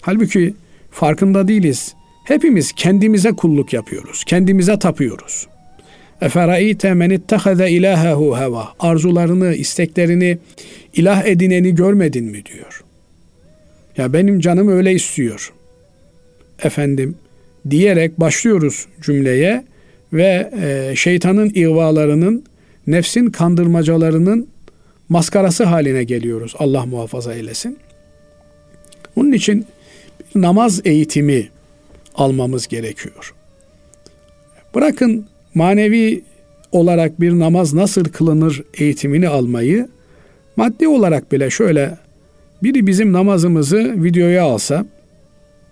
Halbuki 0.00 0.54
farkında 0.90 1.48
değiliz. 1.48 1.94
Hepimiz 2.24 2.72
kendimize 2.72 3.32
kulluk 3.32 3.72
yapıyoruz. 3.72 4.24
Kendimize 4.24 4.78
tapıyoruz. 4.78 5.46
Eferaite 6.20 6.94
men 6.94 7.10
ittahaza 7.10 7.68
ilahehu 7.68 8.38
heva. 8.38 8.68
Arzularını, 8.80 9.54
isteklerini 9.54 10.38
ilah 10.94 11.26
edineni 11.26 11.74
görmedin 11.74 12.24
mi 12.24 12.44
diyor. 12.44 12.84
Ya 13.96 14.12
benim 14.12 14.40
canım 14.40 14.68
öyle 14.68 14.92
istiyor. 14.92 15.52
Efendim 16.62 17.16
diyerek 17.70 18.20
başlıyoruz 18.20 18.86
cümleye 19.02 19.64
ve 20.12 20.50
e, 20.62 20.96
şeytanın 20.96 21.52
ihvalarının, 21.54 22.44
nefsin 22.86 23.26
kandırmacalarının 23.26 24.48
maskarası 25.12 25.64
haline 25.64 26.04
geliyoruz. 26.04 26.54
Allah 26.58 26.86
muhafaza 26.86 27.34
eylesin. 27.34 27.78
Onun 29.16 29.32
için 29.32 29.66
namaz 30.34 30.80
eğitimi 30.84 31.48
almamız 32.14 32.68
gerekiyor. 32.68 33.34
Bırakın 34.74 35.26
manevi 35.54 36.22
olarak 36.72 37.20
bir 37.20 37.32
namaz 37.38 37.74
nasıl 37.74 38.04
kılınır 38.04 38.62
eğitimini 38.74 39.28
almayı 39.28 39.88
maddi 40.56 40.88
olarak 40.88 41.32
bile 41.32 41.50
şöyle 41.50 41.98
biri 42.62 42.86
bizim 42.86 43.12
namazımızı 43.12 44.04
videoya 44.04 44.44
alsa 44.44 44.86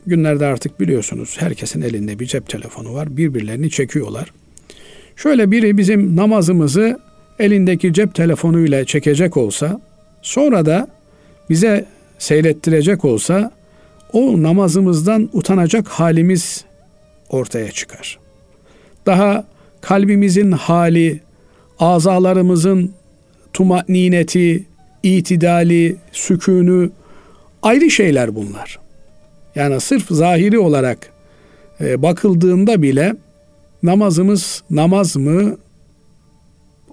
günlerde 0.07 0.47
artık 0.47 0.81
biliyorsunuz 0.81 1.37
herkesin 1.39 1.83
elinde 1.83 2.19
bir 2.19 2.27
cep 2.27 2.49
telefonu 2.49 2.95
var 2.95 3.17
birbirlerini 3.17 3.71
çekiyorlar. 3.71 4.33
Şöyle 5.17 5.51
biri 5.51 5.79
bizim 5.79 6.17
namazımızı 6.17 7.01
elindeki 7.41 7.93
cep 7.93 8.15
telefonuyla 8.15 8.85
çekecek 8.85 9.37
olsa 9.37 9.81
sonra 10.23 10.67
da 10.67 10.89
bize 11.51 11.85
seyrettirecek 12.19 13.05
olsa 13.05 13.53
o 14.13 14.43
namazımızdan 14.43 15.31
utanacak 15.33 15.89
halimiz 15.89 16.65
ortaya 17.29 17.73
çıkar. 17.73 18.19
Daha 19.07 19.45
kalbimizin 19.81 20.53
hali, 20.53 21.21
azalarımızın 21.79 22.93
tumanineti, 23.53 24.65
itidali, 25.03 25.97
sükûnü 26.13 26.91
ayrı 27.63 27.91
şeyler 27.91 28.35
bunlar. 28.35 28.79
Yani 29.55 29.81
sırf 29.81 30.09
zahiri 30.09 30.59
olarak 30.59 31.11
e, 31.81 32.03
bakıldığında 32.03 32.83
bile 32.83 33.15
namazımız 33.83 34.63
namaz 34.71 35.17
mı 35.17 35.57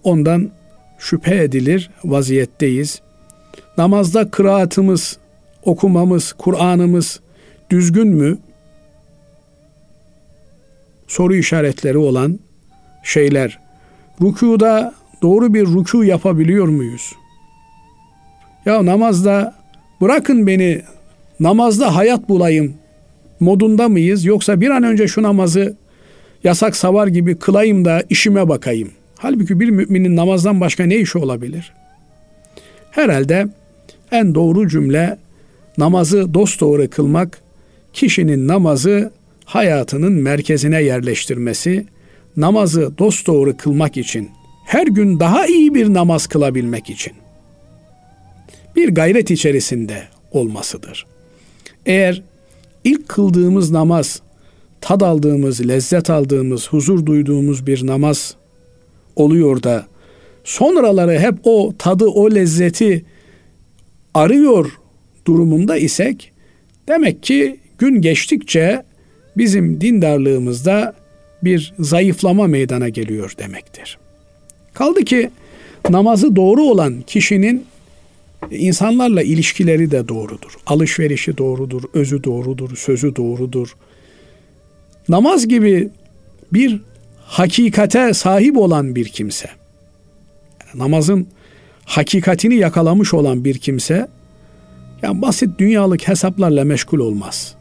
ondan 0.08 0.52
şüphe 1.00 1.44
edilir 1.44 1.90
vaziyetteyiz. 2.06 3.02
Namazda 3.78 4.32
kıraatımız, 4.32 5.18
okumamız, 5.64 6.34
Kur'an'ımız 6.34 7.20
düzgün 7.70 8.08
mü? 8.08 8.38
soru 11.08 11.36
işaretleri 11.36 11.98
olan 11.98 12.40
şeyler. 13.04 13.60
Rükuda 14.22 14.94
doğru 15.22 15.54
bir 15.54 15.66
rükû 15.66 16.06
yapabiliyor 16.06 16.68
muyuz? 16.68 17.14
Ya 18.66 18.86
namazda 18.86 19.56
bırakın 20.02 20.48
beni 20.48 20.82
namazda 21.40 21.96
hayat 21.96 22.30
bulayım 22.30 22.74
modunda 23.40 23.90
mıyız? 23.90 24.26
Yoksa 24.26 24.62
bir 24.62 24.70
an 24.70 24.84
önce 24.84 25.08
şu 25.08 25.24
namazı 25.24 25.78
yasak 26.44 26.76
savar 26.76 27.08
gibi 27.08 27.40
kılayım 27.40 27.86
da 27.86 28.04
işime 28.10 28.50
bakayım. 28.50 28.92
Halbuki 29.18 29.60
bir 29.60 29.70
müminin 29.70 30.16
namazdan 30.16 30.62
başka 30.62 30.84
ne 30.84 30.96
işi 30.96 31.18
olabilir? 31.18 31.74
Herhalde 32.92 33.48
en 34.12 34.36
doğru 34.36 34.70
cümle 34.70 35.18
namazı 35.78 36.34
dosdoğru 36.34 36.90
kılmak, 36.90 37.42
kişinin 37.94 38.48
namazı 38.48 39.12
hayatının 39.46 40.14
merkezine 40.14 40.84
yerleştirmesi, 40.84 41.86
namazı 42.38 42.98
dosdoğru 42.98 43.58
kılmak 43.58 43.98
için, 43.98 44.30
her 44.66 44.88
gün 44.88 45.20
daha 45.20 45.46
iyi 45.46 45.76
bir 45.76 45.94
namaz 45.94 46.28
kılabilmek 46.28 46.90
için 46.90 47.14
bir 48.76 48.90
gayret 48.90 49.32
içerisinde 49.32 50.04
olmasıdır. 50.32 51.06
Eğer 51.86 52.24
ilk 52.84 53.08
kıldığımız 53.10 53.72
namaz, 53.72 54.22
tad 54.82 55.02
aldığımız, 55.02 55.68
lezzet 55.68 56.10
aldığımız, 56.10 56.68
huzur 56.68 57.06
duyduğumuz 57.06 57.68
bir 57.68 57.88
namaz 57.88 58.36
oluyor 59.20 59.64
da 59.64 59.86
sonraları 60.44 61.20
hep 61.20 61.36
o 61.44 61.74
tadı, 61.78 62.06
o 62.06 62.32
lezzeti 62.32 63.06
arıyor 64.14 64.72
durumunda 65.28 65.78
isek 65.78 66.32
demek 66.88 67.24
ki 67.24 67.58
gün 67.78 68.02
geçtikçe 68.02 68.84
bizim 69.38 69.82
dindarlığımızda 69.82 70.94
bir 71.44 71.74
zayıflama 71.80 72.48
meydana 72.48 72.90
geliyor 72.90 73.34
demektir. 73.40 73.98
Kaldı 74.74 75.04
ki 75.04 75.30
namazı 75.90 76.36
doğru 76.36 76.64
olan 76.64 77.02
kişinin 77.08 77.66
insanlarla 78.52 79.22
ilişkileri 79.22 79.92
de 79.92 80.08
doğrudur. 80.08 80.54
Alışverişi 80.66 81.38
doğrudur, 81.38 81.84
özü 81.94 82.24
doğrudur, 82.24 82.78
sözü 82.78 83.16
doğrudur. 83.16 83.76
Namaz 85.10 85.48
gibi 85.48 85.90
bir 86.54 86.82
hakikate 87.28 88.14
sahip 88.14 88.58
olan 88.58 88.96
bir 88.96 89.06
kimse, 89.06 89.50
namazın 90.74 91.28
hakikatini 91.86 92.56
yakalamış 92.56 93.14
olan 93.14 93.46
bir 93.46 93.58
kimse, 93.58 94.08
yani 95.02 95.22
basit 95.22 95.60
dünyalık 95.60 96.08
hesaplarla 96.08 96.66
meşgul 96.66 97.00
olmaz. 97.00 97.56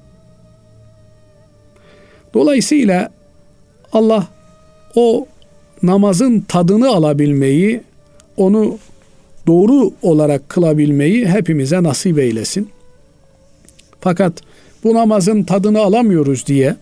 Dolayısıyla 2.34 3.10
Allah 3.92 4.26
o 4.94 5.26
namazın 5.82 6.40
tadını 6.40 6.88
alabilmeyi, 6.88 7.82
onu 8.36 8.78
doğru 9.46 9.90
olarak 10.02 10.48
kılabilmeyi 10.48 11.26
hepimize 11.28 11.82
nasip 11.82 12.18
eylesin. 12.18 12.70
Fakat 14.00 14.32
bu 14.84 14.94
namazın 14.94 15.42
tadını 15.42 15.80
alamıyoruz 15.80 16.46
diye 16.46 16.76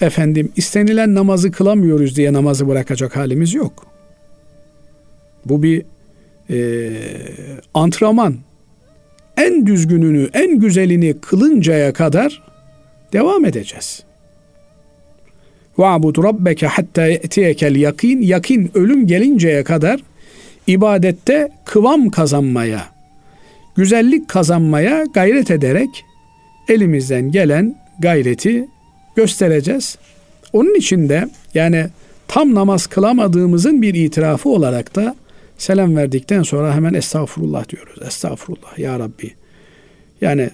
efendim 0.00 0.52
istenilen 0.56 1.14
namazı 1.14 1.50
kılamıyoruz 1.50 2.16
diye 2.16 2.32
namazı 2.32 2.68
bırakacak 2.68 3.16
halimiz 3.16 3.54
yok. 3.54 3.86
Bu 5.44 5.62
bir 5.62 5.82
e, 6.50 6.90
antrenman. 7.74 8.36
En 9.36 9.66
düzgününü, 9.66 10.28
en 10.32 10.58
güzelini 10.58 11.20
kılıncaya 11.20 11.92
kadar 11.92 12.42
devam 13.12 13.44
edeceğiz. 13.44 14.02
Va'bud 15.78 16.24
rabbeke 16.24 16.66
hatta 16.66 17.06
ye'tiyekel 17.06 17.76
yakin. 17.76 18.22
Yakin 18.22 18.70
ölüm 18.74 19.06
gelinceye 19.06 19.64
kadar 19.64 20.00
ibadette 20.66 21.48
kıvam 21.64 22.10
kazanmaya, 22.10 22.84
güzellik 23.76 24.28
kazanmaya 24.28 25.04
gayret 25.04 25.50
ederek 25.50 26.04
elimizden 26.68 27.30
gelen 27.30 27.76
gayreti 27.98 28.68
göstereceğiz. 29.16 29.98
Onun 30.52 30.74
için 30.74 31.08
de 31.08 31.28
yani 31.54 31.86
tam 32.28 32.54
namaz 32.54 32.86
kılamadığımızın 32.86 33.82
bir 33.82 33.94
itirafı 33.94 34.48
olarak 34.48 34.96
da 34.96 35.16
selam 35.58 35.96
verdikten 35.96 36.42
sonra 36.42 36.74
hemen 36.74 36.94
estağfurullah 36.94 37.68
diyoruz. 37.68 37.98
Estağfurullah 38.06 38.78
ya 38.78 38.98
Rabbi. 38.98 39.34
Yani 40.20 40.50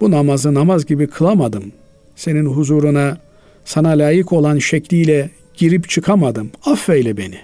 bu 0.00 0.10
namazı 0.10 0.54
namaz 0.54 0.86
gibi 0.86 1.06
kılamadım. 1.06 1.72
Senin 2.16 2.46
huzuruna 2.46 3.18
sana 3.64 3.88
layık 3.88 4.32
olan 4.32 4.58
şekliyle 4.58 5.30
girip 5.54 5.88
çıkamadım. 5.88 6.50
Affeyle 6.64 7.16
beni. 7.16 7.38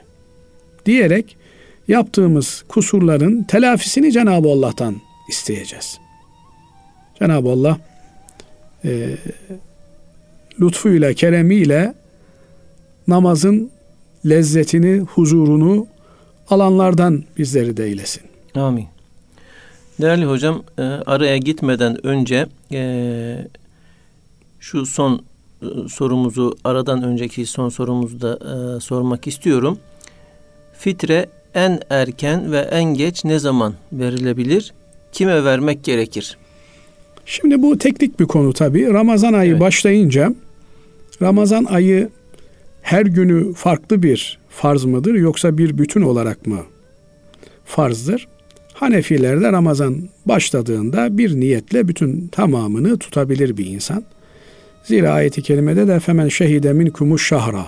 Diyerek 0.87 1.37
yaptığımız 1.89 2.65
kusurların 2.69 3.43
telafisini 3.43 4.13
Cenab-ı 4.13 4.49
Allah'tan 4.49 4.97
isteyeceğiz. 5.29 5.99
Cenab-ı 7.19 7.49
Allah 7.49 7.79
e, 8.85 9.17
lütfuyla, 10.61 11.13
keremiyle 11.13 11.95
namazın 13.09 13.71
lezzetini, 14.29 15.01
huzurunu 15.01 15.87
alanlardan 16.49 17.25
bizleri 17.39 17.77
de 17.77 17.85
eylesin. 17.85 18.23
Amin. 18.55 18.87
Değerli 20.01 20.25
hocam, 20.25 20.63
e, 20.79 20.83
araya 20.83 21.37
gitmeden 21.37 22.07
önce 22.07 22.47
e, 22.73 23.49
şu 24.61 24.87
son 24.87 25.23
e, 25.63 25.67
sorumuzu, 25.89 26.57
aradan 26.65 27.03
önceki 27.03 27.47
son 27.47 27.69
sorumuzu 27.69 28.21
da 28.21 28.81
sormak 28.81 29.27
istiyorum. 29.27 29.79
Fitre 30.79 31.27
en 31.55 31.81
erken 31.91 32.53
ve 32.53 32.59
en 32.59 32.85
geç 32.85 33.25
ne 33.25 33.39
zaman 33.39 33.75
verilebilir? 33.93 34.73
Kime 35.13 35.45
vermek 35.45 35.85
gerekir? 35.85 36.39
Şimdi 37.27 37.63
bu 37.63 37.79
teknik 37.79 38.21
bir 38.21 38.25
konu 38.25 38.53
tabii. 38.53 38.93
Ramazan 38.93 39.33
ayı 39.33 39.51
evet. 39.51 39.61
başlayınca 39.61 40.35
Ramazan 41.23 41.65
ayı 41.65 42.09
her 42.83 43.07
günü 43.07 43.55
farklı 43.55 44.03
bir 44.03 44.39
farz 44.51 44.85
mıdır 44.85 45.15
yoksa 45.15 45.59
bir 45.59 45.79
bütün 45.79 46.03
olarak 46.03 46.47
mı 46.47 46.61
farzdır? 47.65 48.29
Hanefilerde 48.75 49.53
Ramazan 49.53 49.97
başladığında 50.27 51.19
bir 51.19 51.41
niyetle 51.41 51.89
bütün 51.89 52.29
tamamını 52.29 52.99
tutabilir 52.99 53.57
bir 53.57 53.67
insan. 53.67 54.05
Zira 54.85 55.13
ayeti 55.13 55.43
kerimede 55.43 55.89
de 55.89 56.01
femen 56.01 56.29
şehide 56.29 56.73
minkumuş 56.73 57.27
şahra 57.27 57.67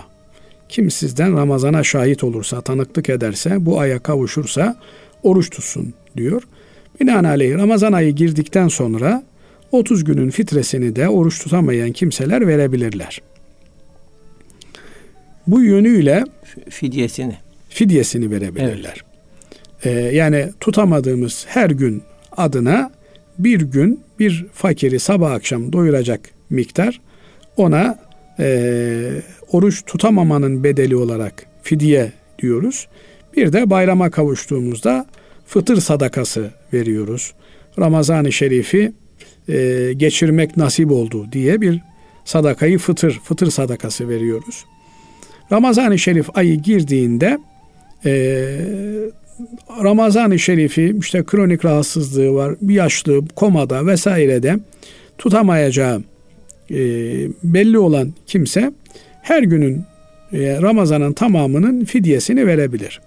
kim 0.69 0.91
sizden 0.91 1.37
Ramazana 1.37 1.83
şahit 1.83 2.23
olursa, 2.23 2.61
tanıklık 2.61 3.09
ederse, 3.09 3.65
bu 3.65 3.79
aya 3.79 3.99
kavuşursa 3.99 4.75
oruç 5.23 5.49
tutsun 5.49 5.93
diyor. 6.17 6.43
Binaenaleyh 6.99 7.57
Ramazan 7.57 7.93
ayı 7.93 8.11
girdikten 8.11 8.67
sonra 8.67 9.23
30 9.75 10.03
günün 10.03 10.29
fitresini 10.29 10.95
de 10.95 11.09
oruç 11.09 11.43
tutamayan 11.43 11.91
kimseler 11.91 12.47
verebilirler. 12.47 13.21
Bu 15.47 15.63
yönüyle 15.63 16.23
fidyesini 16.69 17.37
fidyesini 17.69 18.31
verebilirler. 18.31 19.03
Evet. 19.83 19.85
Ee, 19.85 20.15
yani 20.15 20.49
tutamadığımız 20.59 21.45
her 21.47 21.69
gün 21.69 22.03
adına 22.37 22.91
bir 23.39 23.61
gün 23.61 23.99
bir 24.19 24.45
fakiri 24.53 24.99
sabah 24.99 25.31
akşam 25.31 25.73
doyuracak 25.73 26.29
miktar 26.49 27.01
ona 27.57 27.99
e, 28.39 29.21
oruç 29.51 29.83
tutamamanın 29.85 30.63
bedeli 30.63 30.95
olarak 30.95 31.45
fidye 31.63 32.11
diyoruz. 32.39 32.87
Bir 33.37 33.53
de 33.53 33.69
bayrama 33.69 34.09
kavuştuğumuzda 34.09 35.05
fıtır 35.47 35.81
sadakası 35.81 36.51
veriyoruz. 36.73 37.33
Ramazan-ı 37.79 38.31
Şerif'i 38.31 38.93
e, 39.49 39.93
geçirmek 39.97 40.57
nasip 40.57 40.91
oldu 40.91 41.27
diye 41.31 41.61
bir 41.61 41.81
sadakayı 42.25 42.77
fıtır, 42.77 43.19
fıtır 43.23 43.51
sadakası 43.51 44.09
veriyoruz. 44.09 44.65
Ramazan-ı 45.51 45.99
Şerif 45.99 46.37
ayı 46.37 46.55
girdiğinde 46.55 47.37
e, 48.05 48.11
Ramazan-ı 49.83 50.39
Şerif'i 50.39 50.95
işte 50.99 51.23
kronik 51.23 51.65
rahatsızlığı 51.65 52.33
var, 52.33 52.55
bir 52.61 52.73
yaşlı, 52.73 53.27
komada 53.35 53.87
vesairede 53.87 54.59
tutamayacağı 55.17 56.03
e, 56.71 56.75
belli 57.43 57.79
olan 57.79 58.13
kimse 58.27 58.71
her 59.21 59.43
günün 59.43 59.83
e, 60.33 60.61
Ramazan'ın 60.61 61.13
tamamının 61.13 61.85
fidyesini 61.85 62.47
verebilir. 62.47 63.01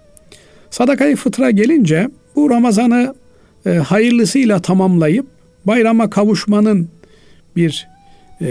Sadakayı 0.69 1.15
fıtra 1.15 1.51
gelince 1.51 2.09
bu 2.35 2.49
Ramazan'ı 2.49 3.15
e, 3.65 3.69
hayırlısıyla 3.69 4.61
tamamlayıp 4.61 5.25
bayrama 5.65 6.09
kavuşmanın 6.09 6.89
bir 7.55 7.87
e, 8.41 8.47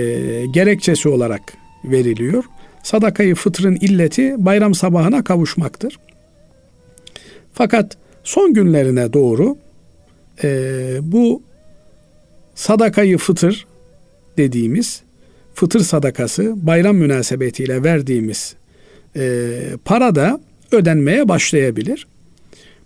gerekçesi 0.50 1.08
olarak 1.08 1.42
veriliyor. 1.84 2.44
Sadakayı 2.82 3.34
fıtrın 3.34 3.74
illeti 3.74 4.34
bayram 4.38 4.74
sabahına 4.74 5.24
kavuşmaktır. 5.24 5.98
Fakat 7.54 7.96
son 8.24 8.54
günlerine 8.54 9.12
doğru 9.12 9.56
e, 10.44 10.50
bu 11.02 11.42
sadakayı 12.54 13.18
fıtır 13.18 13.66
dediğimiz 14.36 15.02
fıtır 15.54 15.80
sadakası 15.80 16.54
bayram 16.56 16.96
münasebetiyle 16.96 17.84
verdiğimiz 17.84 18.54
e, 19.16 19.50
para 19.84 20.14
da 20.14 20.40
ödenmeye 20.72 21.28
başlayabilir. 21.28 22.06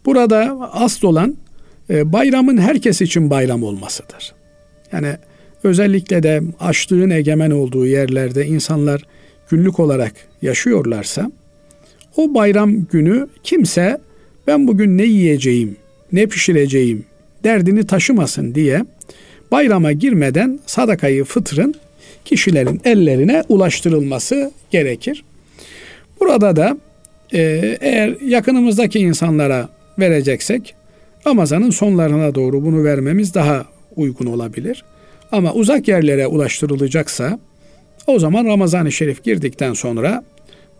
Burada 0.04 0.70
asıl 0.72 1.08
olan 1.08 1.36
bayramın 1.88 2.58
herkes 2.58 3.00
için 3.00 3.30
bayram 3.30 3.62
olmasıdır. 3.62 4.32
Yani 4.92 5.16
özellikle 5.64 6.22
de 6.22 6.42
açlığın 6.60 7.10
egemen 7.10 7.50
olduğu 7.50 7.86
yerlerde 7.86 8.46
insanlar 8.46 9.02
günlük 9.50 9.80
olarak 9.80 10.12
yaşıyorlarsa 10.42 11.32
o 12.16 12.34
bayram 12.34 12.84
günü 12.84 13.28
kimse 13.42 13.98
ben 14.46 14.68
bugün 14.68 14.98
ne 14.98 15.04
yiyeceğim, 15.04 15.76
ne 16.12 16.26
pişireceğim 16.26 17.04
derdini 17.44 17.86
taşımasın 17.86 18.54
diye 18.54 18.84
bayrama 19.52 19.92
girmeden 19.92 20.60
sadakayı 20.66 21.24
fıtrın 21.24 21.74
kişilerin 22.24 22.80
ellerine 22.84 23.42
ulaştırılması 23.48 24.52
gerekir. 24.70 25.24
Burada 26.20 26.56
da 26.56 26.76
e, 27.32 27.40
eğer 27.80 28.20
yakınımızdaki 28.20 28.98
insanlara 28.98 29.68
vereceksek 29.98 30.74
Ramazan'ın 31.26 31.70
sonlarına 31.70 32.34
doğru 32.34 32.64
bunu 32.64 32.84
vermemiz 32.84 33.34
daha 33.34 33.66
uygun 33.96 34.26
olabilir. 34.26 34.84
Ama 35.32 35.52
uzak 35.52 35.88
yerlere 35.88 36.26
ulaştırılacaksa 36.26 37.38
o 38.06 38.18
zaman 38.18 38.44
Ramazan-ı 38.44 38.92
Şerif 38.92 39.24
girdikten 39.24 39.72
sonra 39.72 40.24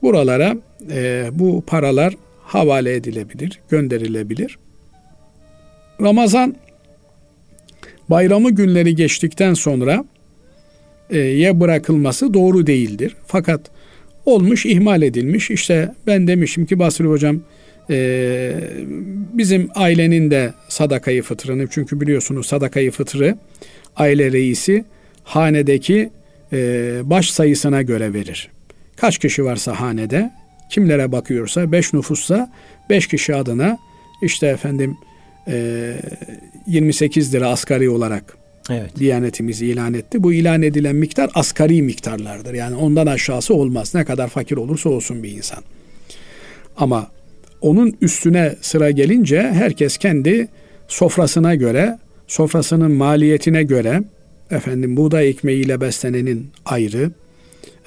buralara 0.03 0.57
e, 0.91 1.31
bu 1.33 1.65
paralar 1.67 2.15
havale 2.45 2.95
edilebilir, 2.95 3.61
gönderilebilir. 3.71 4.59
Ramazan 6.01 6.57
bayramı 8.11 8.51
günleri 8.51 8.95
geçtikten 8.95 9.55
sonra 9.55 10.05
e, 11.11 11.19
ye 11.19 11.61
bırakılması 11.61 12.35
doğru 12.35 12.67
değildir. 12.67 13.17
Fakat 13.27 13.61
olmuş, 14.27 14.67
ihmal 14.67 15.03
edilmiş. 15.03 15.51
İşte 15.51 15.95
ben 16.07 16.27
demişim 16.27 16.67
ki 16.67 16.79
Basri 16.79 17.05
Hocam 17.05 17.41
e, 17.91 18.55
bizim 19.33 19.69
ailenin 19.75 20.31
de 20.31 20.53
sadakayı 20.69 21.23
fıtrını 21.23 21.67
çünkü 21.71 22.01
biliyorsunuz 22.01 22.47
sadakayı 22.47 22.91
fıtrı 22.91 23.37
aile 23.97 24.33
reisi 24.33 24.85
hanedeki 25.25 26.11
e, 26.53 27.01
baş 27.05 27.31
sayısına 27.31 27.83
göre 27.83 28.15
verir. 28.15 28.49
Kaç 28.97 29.19
kişi 29.19 29.45
varsa 29.45 29.81
hanede 29.81 30.31
kimlere 30.71 31.13
bakıyorsa 31.13 31.73
beş 31.73 31.93
nüfussa 31.93 32.53
beş 32.91 33.07
kişi 33.07 33.35
adına 33.35 33.79
işte 34.23 34.47
efendim 34.47 34.97
e, 35.49 35.95
28 36.67 37.35
lira 37.35 37.49
asgari 37.49 37.91
olarak 37.91 38.37
evet. 38.71 38.99
Diyanetimiz 38.99 39.63
ilan 39.63 39.95
etti. 39.95 40.23
Bu 40.23 40.33
ilan 40.33 40.63
edilen 40.63 40.97
miktar 40.97 41.31
asgari 41.35 41.83
miktarlardır. 41.83 42.55
Yani 42.55 42.77
ondan 42.77 43.07
aşağısı 43.07 43.55
olmaz. 43.55 43.95
Ne 43.95 44.05
kadar 44.05 44.29
fakir 44.29 44.57
olursa 44.57 44.89
olsun 44.89 45.23
bir 45.23 45.31
insan. 45.31 45.65
Ama 46.77 47.11
onun 47.63 47.97
üstüne 48.01 48.55
sıra 48.61 48.91
gelince 48.91 49.43
herkes 49.43 49.97
kendi 49.97 50.49
sofrasına 50.89 51.55
göre, 51.55 51.99
sofrasının 52.27 52.93
maliyetine 52.93 53.63
göre 53.63 54.03
efendim 54.51 54.97
buğday 54.97 55.29
ekmeğiyle 55.29 55.81
beslenenin 55.81 56.51
ayrı, 56.65 57.11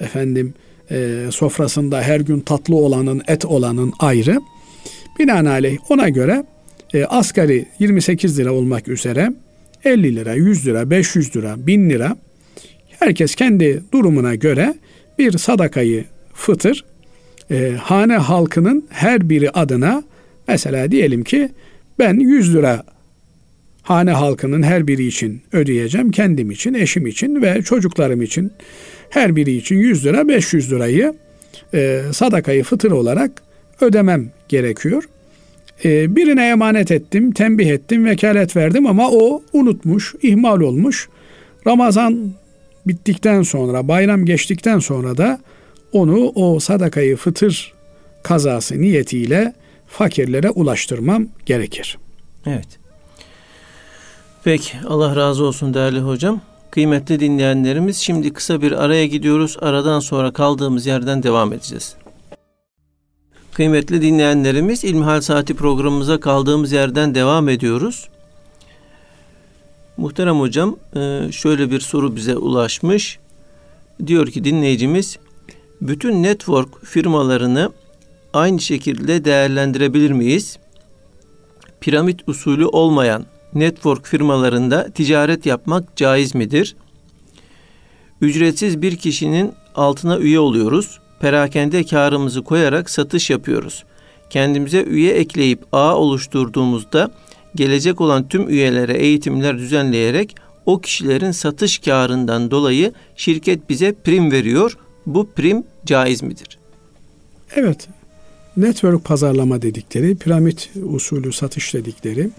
efendim 0.00 0.54
e, 0.90 1.26
sofrasında 1.30 2.02
her 2.02 2.20
gün 2.20 2.40
tatlı 2.40 2.76
olanın, 2.76 3.22
et 3.28 3.44
olanın 3.44 3.92
ayrı. 3.98 4.40
Binaenaleyh 5.18 5.78
ona 5.88 6.08
göre 6.08 6.44
e, 6.94 7.04
asgari 7.04 7.66
28 7.78 8.38
lira 8.38 8.52
olmak 8.52 8.88
üzere 8.88 9.32
50 9.84 10.16
lira, 10.16 10.34
100 10.34 10.66
lira, 10.66 10.90
500 10.90 11.36
lira, 11.36 11.66
1000 11.66 11.90
lira 11.90 12.16
herkes 12.98 13.34
kendi 13.34 13.82
durumuna 13.92 14.34
göre 14.34 14.74
bir 15.18 15.38
sadakayı 15.38 16.04
fıtır 16.34 16.84
e, 17.50 17.72
hane 17.80 18.16
halkının 18.16 18.86
her 18.90 19.28
biri 19.28 19.50
adına 19.50 20.02
mesela 20.48 20.90
diyelim 20.90 21.24
ki 21.24 21.48
ben 21.98 22.14
100 22.14 22.54
lira 22.54 22.84
hane 23.82 24.10
halkının 24.10 24.62
her 24.62 24.86
biri 24.86 25.06
için 25.06 25.42
ödeyeceğim. 25.52 26.10
Kendim 26.10 26.50
için, 26.50 26.74
eşim 26.74 27.06
için 27.06 27.42
ve 27.42 27.62
çocuklarım 27.62 28.22
için 28.22 28.52
her 29.10 29.36
biri 29.36 29.56
için 29.56 29.76
100 29.76 30.06
lira 30.06 30.28
500 30.28 30.72
lirayı 30.72 31.14
e, 31.74 32.02
sadakayı 32.12 32.64
fıtır 32.64 32.90
olarak 32.90 33.30
ödemem 33.80 34.30
gerekiyor. 34.48 35.08
E, 35.84 36.16
birine 36.16 36.48
emanet 36.48 36.90
ettim, 36.90 37.32
tembih 37.32 37.66
ettim, 37.66 38.04
vekalet 38.04 38.56
verdim 38.56 38.86
ama 38.86 39.10
o 39.10 39.42
unutmuş, 39.52 40.14
ihmal 40.22 40.60
olmuş. 40.60 41.08
Ramazan 41.66 42.30
bittikten 42.86 43.42
sonra, 43.42 43.88
bayram 43.88 44.24
geçtikten 44.24 44.78
sonra 44.78 45.16
da 45.16 45.40
onu 45.92 46.32
o 46.34 46.60
sadakayı 46.60 47.16
fıtır 47.16 47.72
kazası 48.22 48.80
niyetiyle 48.80 49.54
fakirlere 49.86 50.50
ulaştırmam 50.50 51.26
gerekir. 51.46 51.98
Evet. 52.46 52.78
Peki 54.44 54.72
Allah 54.88 55.16
razı 55.16 55.44
olsun 55.44 55.74
değerli 55.74 56.00
hocam. 56.00 56.40
Kıymetli 56.70 57.20
dinleyenlerimiz 57.20 57.96
şimdi 57.96 58.32
kısa 58.32 58.62
bir 58.62 58.72
araya 58.72 59.06
gidiyoruz. 59.06 59.56
Aradan 59.60 60.00
sonra 60.00 60.32
kaldığımız 60.32 60.86
yerden 60.86 61.22
devam 61.22 61.52
edeceğiz. 61.52 61.94
Kıymetli 63.52 64.02
dinleyenlerimiz 64.02 64.84
İlmihal 64.84 65.20
Saati 65.20 65.54
programımıza 65.54 66.20
kaldığımız 66.20 66.72
yerden 66.72 67.14
devam 67.14 67.48
ediyoruz. 67.48 68.08
Muhterem 69.96 70.40
hocam 70.40 70.76
e, 70.96 71.32
şöyle 71.32 71.70
bir 71.70 71.80
soru 71.80 72.16
bize 72.16 72.36
ulaşmış. 72.36 73.18
Diyor 74.06 74.26
ki 74.26 74.44
dinleyicimiz 74.44 75.18
bütün 75.80 76.22
network 76.22 76.84
firmalarını 76.84 77.72
aynı 78.32 78.60
şekilde 78.60 79.24
değerlendirebilir 79.24 80.10
miyiz? 80.10 80.58
Piramit 81.80 82.28
usulü 82.28 82.66
olmayan 82.66 83.26
network 83.54 84.06
firmalarında 84.06 84.90
ticaret 84.90 85.46
yapmak 85.46 85.96
caiz 85.96 86.34
midir? 86.34 86.76
Ücretsiz 88.20 88.82
bir 88.82 88.96
kişinin 88.96 89.52
altına 89.74 90.18
üye 90.18 90.40
oluyoruz. 90.40 91.00
Perakende 91.20 91.84
karımızı 91.84 92.42
koyarak 92.42 92.90
satış 92.90 93.30
yapıyoruz. 93.30 93.84
Kendimize 94.30 94.82
üye 94.82 95.12
ekleyip 95.12 95.64
ağ 95.72 95.96
oluşturduğumuzda 95.96 97.10
gelecek 97.54 98.00
olan 98.00 98.28
tüm 98.28 98.48
üyelere 98.48 98.94
eğitimler 98.94 99.58
düzenleyerek 99.58 100.36
o 100.66 100.80
kişilerin 100.80 101.30
satış 101.30 101.78
karından 101.78 102.50
dolayı 102.50 102.92
şirket 103.16 103.70
bize 103.70 103.94
prim 104.04 104.32
veriyor. 104.32 104.78
Bu 105.06 105.28
prim 105.30 105.64
caiz 105.86 106.22
midir? 106.22 106.58
Evet. 107.54 107.88
Network 108.56 109.04
pazarlama 109.04 109.62
dedikleri, 109.62 110.16
piramit 110.16 110.70
usulü 110.84 111.32
satış 111.32 111.74
dedikleri 111.74 112.30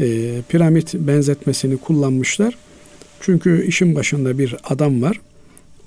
e, 0.00 0.38
piramit 0.48 0.94
benzetmesini 0.94 1.76
kullanmışlar. 1.76 2.54
Çünkü 3.20 3.66
işin 3.66 3.94
başında 3.94 4.38
bir 4.38 4.56
adam 4.64 5.02
var. 5.02 5.20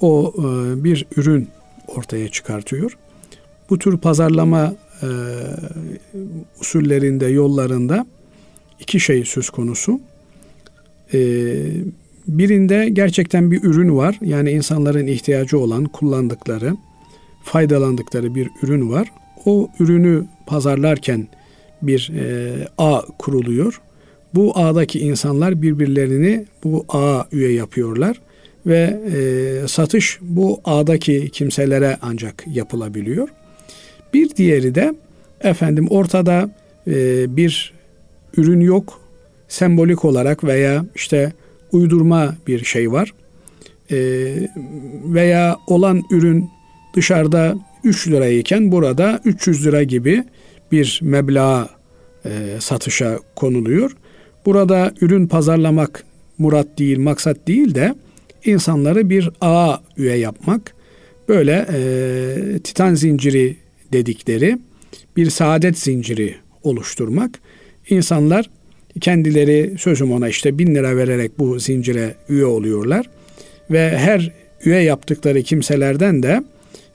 O 0.01 0.33
e, 0.37 0.83
bir 0.83 1.05
ürün 1.17 1.47
ortaya 1.87 2.29
çıkartıyor. 2.29 2.97
Bu 3.69 3.79
tür 3.79 3.97
pazarlama 3.97 4.75
e, 5.01 5.07
usullerinde, 6.61 7.25
yollarında 7.25 8.05
iki 8.79 8.99
şey 8.99 9.25
söz 9.25 9.49
konusu. 9.49 9.99
E, 11.13 11.19
birinde 12.27 12.89
gerçekten 12.89 13.51
bir 13.51 13.63
ürün 13.63 13.97
var. 13.97 14.19
Yani 14.21 14.51
insanların 14.51 15.07
ihtiyacı 15.07 15.59
olan, 15.59 15.85
kullandıkları, 15.85 16.75
faydalandıkları 17.43 18.35
bir 18.35 18.49
ürün 18.61 18.91
var. 18.91 19.11
O 19.45 19.69
ürünü 19.79 20.25
pazarlarken 20.45 21.27
bir 21.81 22.11
e, 22.19 22.53
ağ 22.77 23.01
kuruluyor 23.19 23.81
bu 24.33 24.51
ağdaki 24.55 24.99
insanlar 24.99 25.61
birbirlerini 25.61 26.45
bu 26.63 26.85
ağa 26.89 27.27
üye 27.31 27.51
yapıyorlar 27.53 28.21
ve 28.65 28.99
e, 29.13 29.67
satış 29.67 30.19
bu 30.21 30.61
ağdaki 30.65 31.29
kimselere 31.29 31.97
ancak 32.01 32.43
yapılabiliyor. 32.47 33.29
Bir 34.13 34.35
diğeri 34.35 34.75
de 34.75 34.93
efendim 35.41 35.87
ortada 35.89 36.49
e, 36.87 37.25
bir 37.37 37.73
ürün 38.37 38.61
yok 38.61 38.99
sembolik 39.47 40.05
olarak 40.05 40.43
veya 40.43 40.85
işte 40.95 41.33
uydurma 41.73 42.35
bir 42.47 42.63
şey 42.63 42.91
var 42.91 43.13
e, 43.91 43.97
veya 45.05 45.57
olan 45.67 46.03
ürün 46.11 46.49
dışarıda 46.95 47.55
3 47.83 48.07
lirayken 48.07 48.71
burada 48.71 49.21
300 49.25 49.65
lira 49.65 49.83
gibi 49.83 50.23
bir 50.71 50.99
meblağ 51.03 51.69
e, 52.25 52.29
satışa 52.59 53.19
konuluyor. 53.35 53.95
Burada 54.45 54.93
ürün 55.01 55.27
pazarlamak 55.27 56.03
murat 56.37 56.79
değil, 56.79 56.99
maksat 56.99 57.47
değil 57.47 57.75
de 57.75 57.95
insanları 58.45 59.09
bir 59.09 59.29
ağa 59.41 59.81
üye 59.97 60.15
yapmak. 60.15 60.73
Böyle 61.29 61.65
e, 61.73 62.59
titan 62.59 62.95
zinciri 62.95 63.57
dedikleri 63.93 64.57
bir 65.17 65.29
saadet 65.29 65.79
zinciri 65.79 66.35
oluşturmak. 66.63 67.39
İnsanlar 67.89 68.49
kendileri 69.01 69.73
sözüm 69.77 70.11
ona 70.11 70.29
işte 70.29 70.57
bin 70.57 70.75
lira 70.75 70.97
vererek 70.97 71.39
bu 71.39 71.59
zincire 71.59 72.15
üye 72.29 72.45
oluyorlar. 72.45 73.09
Ve 73.71 73.97
her 73.97 74.31
üye 74.65 74.79
yaptıkları 74.79 75.43
kimselerden 75.43 76.23
de 76.23 76.43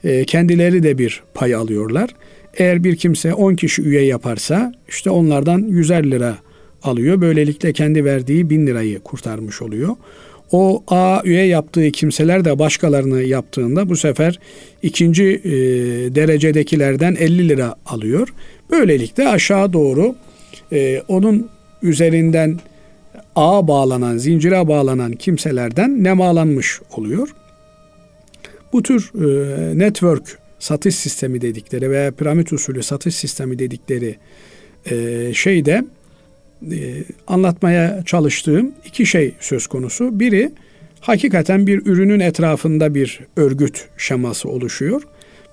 e, 0.03 0.25
kendileri 0.25 0.83
de 0.83 0.97
bir 0.97 1.23
pay 1.33 1.55
alıyorlar. 1.55 2.09
Eğer 2.57 2.83
bir 2.83 2.95
kimse 2.95 3.33
10 3.33 3.55
kişi 3.55 3.81
üye 3.81 4.01
yaparsa 4.01 4.73
işte 4.87 5.09
onlardan 5.09 5.61
100'er 5.61 6.11
lira 6.11 6.37
alıyor. 6.83 7.21
Böylelikle 7.21 7.73
kendi 7.73 8.05
verdiği 8.05 8.49
1000 8.49 8.67
lirayı 8.67 8.99
kurtarmış 8.99 9.61
oluyor. 9.61 9.95
O 10.51 10.83
A 10.87 11.21
üye 11.23 11.45
yaptığı 11.45 11.91
kimseler 11.91 12.45
de 12.45 12.59
başkalarını 12.59 13.21
yaptığında 13.21 13.89
bu 13.89 13.95
sefer 13.95 14.39
ikinci 14.83 15.23
e, 15.23 15.51
derecedekilerden 16.15 17.15
50 17.19 17.49
lira 17.49 17.75
alıyor. 17.85 18.33
Böylelikle 18.71 19.27
aşağı 19.27 19.73
doğru 19.73 20.15
e, 20.71 21.03
onun 21.07 21.49
üzerinden 21.81 22.59
ağa 23.35 23.67
bağlanan, 23.67 24.17
zincire 24.17 24.67
bağlanan 24.67 25.11
kimselerden 25.11 26.03
nemalanmış 26.03 26.79
oluyor. 26.91 27.29
Bu 28.73 28.83
tür 28.83 29.11
e, 29.15 29.79
network 29.79 30.37
satış 30.59 30.95
sistemi 30.95 31.41
dedikleri 31.41 31.91
veya 31.91 32.11
piramit 32.11 32.53
usulü 32.53 32.83
satış 32.83 33.15
sistemi 33.15 33.59
dedikleri 33.59 34.15
e, 34.91 35.33
şeyde 35.33 35.85
e, 36.71 37.03
anlatmaya 37.27 38.03
çalıştığım 38.05 38.71
iki 38.85 39.05
şey 39.05 39.33
söz 39.39 39.67
konusu. 39.67 40.19
Biri 40.19 40.51
hakikaten 40.99 41.67
bir 41.67 41.85
ürünün 41.85 42.19
etrafında 42.19 42.95
bir 42.95 43.19
örgüt 43.35 43.87
şeması 43.97 44.49
oluşuyor. 44.49 45.01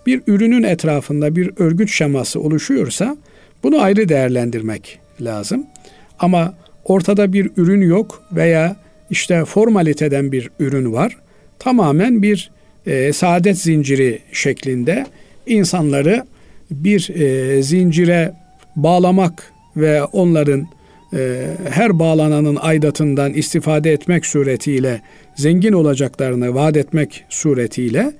Bir 0.06 0.22
ürünün 0.26 0.62
etrafında 0.62 1.36
bir 1.36 1.50
örgüt 1.56 1.90
şeması 1.90 2.40
oluşuyorsa 2.40 3.16
bunu 3.62 3.80
ayrı 3.80 4.08
değerlendirmek 4.08 4.98
lazım. 5.20 5.66
Ama 6.18 6.54
ortada 6.84 7.32
bir 7.32 7.50
ürün 7.56 7.80
yok 7.80 8.22
veya 8.32 8.76
işte 9.10 9.44
formaliteden 9.44 10.32
bir 10.32 10.50
ürün 10.60 10.92
var. 10.92 11.16
Tamamen 11.58 12.22
bir 12.22 12.50
e, 12.86 13.12
saadet 13.12 13.58
zinciri 13.58 14.18
şeklinde 14.32 15.06
insanları 15.46 16.24
bir 16.70 17.10
e, 17.14 17.62
zincire 17.62 18.32
bağlamak 18.76 19.52
ve 19.76 20.04
onların 20.04 20.66
e, 21.14 21.46
her 21.70 21.98
bağlananın 21.98 22.58
aidatından 22.60 23.32
istifade 23.32 23.92
etmek 23.92 24.26
suretiyle 24.26 25.00
zengin 25.36 25.72
olacaklarını 25.72 26.54
vaat 26.54 26.76
etmek 26.76 27.24
suretiyle 27.28 28.12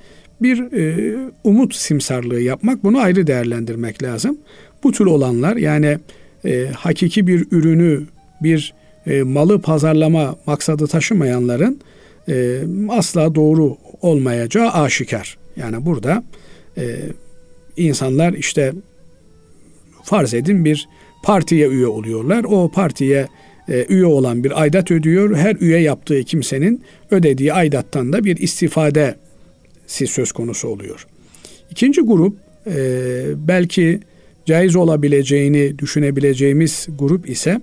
bir 0.42 0.72
e, 0.72 1.16
umut 1.44 1.74
simsarlığı 1.74 2.40
yapmak 2.40 2.85
bunu 2.85 2.98
ayrı 2.98 3.26
değerlendirmek 3.26 4.02
lazım. 4.02 4.38
Bu 4.85 4.92
tür 4.92 5.06
olanlar 5.06 5.56
yani 5.56 5.98
e, 6.44 6.66
hakiki 6.77 7.27
bir 7.27 7.46
ürünü 7.51 8.07
bir 8.42 8.75
e, 9.07 9.22
malı 9.22 9.61
pazarlama 9.61 10.37
maksadı 10.46 10.87
taşımayanların 10.87 11.81
e, 12.29 12.61
asla 12.88 13.35
doğru 13.35 13.77
olmayacağı 14.03 14.70
aşikar. 14.70 15.38
Yani 15.57 15.87
burada 15.87 16.25
e, 16.79 16.96
insanlar 17.77 18.33
işte 18.33 18.72
farz 20.05 20.35
edin 20.35 20.64
bir 20.64 20.88
partiye 21.22 21.68
üye 21.68 21.87
oluyorlar. 21.87 22.44
O 22.44 22.70
partiye 22.70 23.29
e, 23.68 23.87
üye 23.88 24.07
olan 24.07 24.44
bir 24.44 24.61
aidat 24.61 24.90
ödüyor. 24.90 25.37
Her 25.37 25.57
üye 25.57 25.79
yaptığı 25.81 26.22
kimsenin 26.25 26.83
ödediği 27.11 27.53
aidattan 27.53 28.12
da 28.12 28.25
bir 28.25 28.37
istifade 28.37 29.16
söz 29.87 30.33
konusu 30.33 30.68
oluyor. 30.68 31.07
İkinci 31.70 32.01
grup 32.01 32.37
e, 32.66 32.77
belki 33.37 34.01
caiz 34.46 34.76
olabileceğini 34.76 35.78
düşünebileceğimiz 35.78 36.88
grup 36.98 37.30
ise 37.30 37.61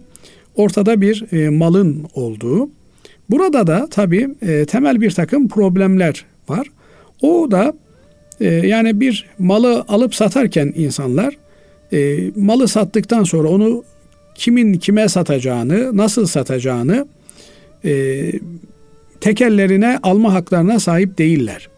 ortada 0.55 1.01
bir 1.01 1.33
e, 1.33 1.49
malın 1.49 2.05
olduğu. 2.13 2.69
Burada 3.29 3.67
da 3.67 3.87
tabii 3.91 4.29
e, 4.41 4.65
temel 4.65 5.01
bir 5.01 5.11
takım 5.11 5.47
problemler 5.47 6.25
var. 6.49 6.67
O 7.21 7.51
da 7.51 7.73
e, 8.39 8.45
yani 8.45 8.99
bir 8.99 9.25
malı 9.39 9.85
alıp 9.87 10.15
satarken 10.15 10.73
insanlar 10.75 11.37
e, 11.93 12.19
malı 12.35 12.67
sattıktan 12.67 13.23
sonra 13.23 13.49
onu 13.49 13.83
kimin 14.35 14.73
kime 14.73 15.09
satacağını, 15.09 15.97
nasıl 15.97 16.25
satacağını 16.25 17.07
e, 17.85 18.23
tekellerine 19.21 19.99
alma 20.03 20.33
haklarına 20.33 20.79
sahip 20.79 21.17
değiller. 21.17 21.69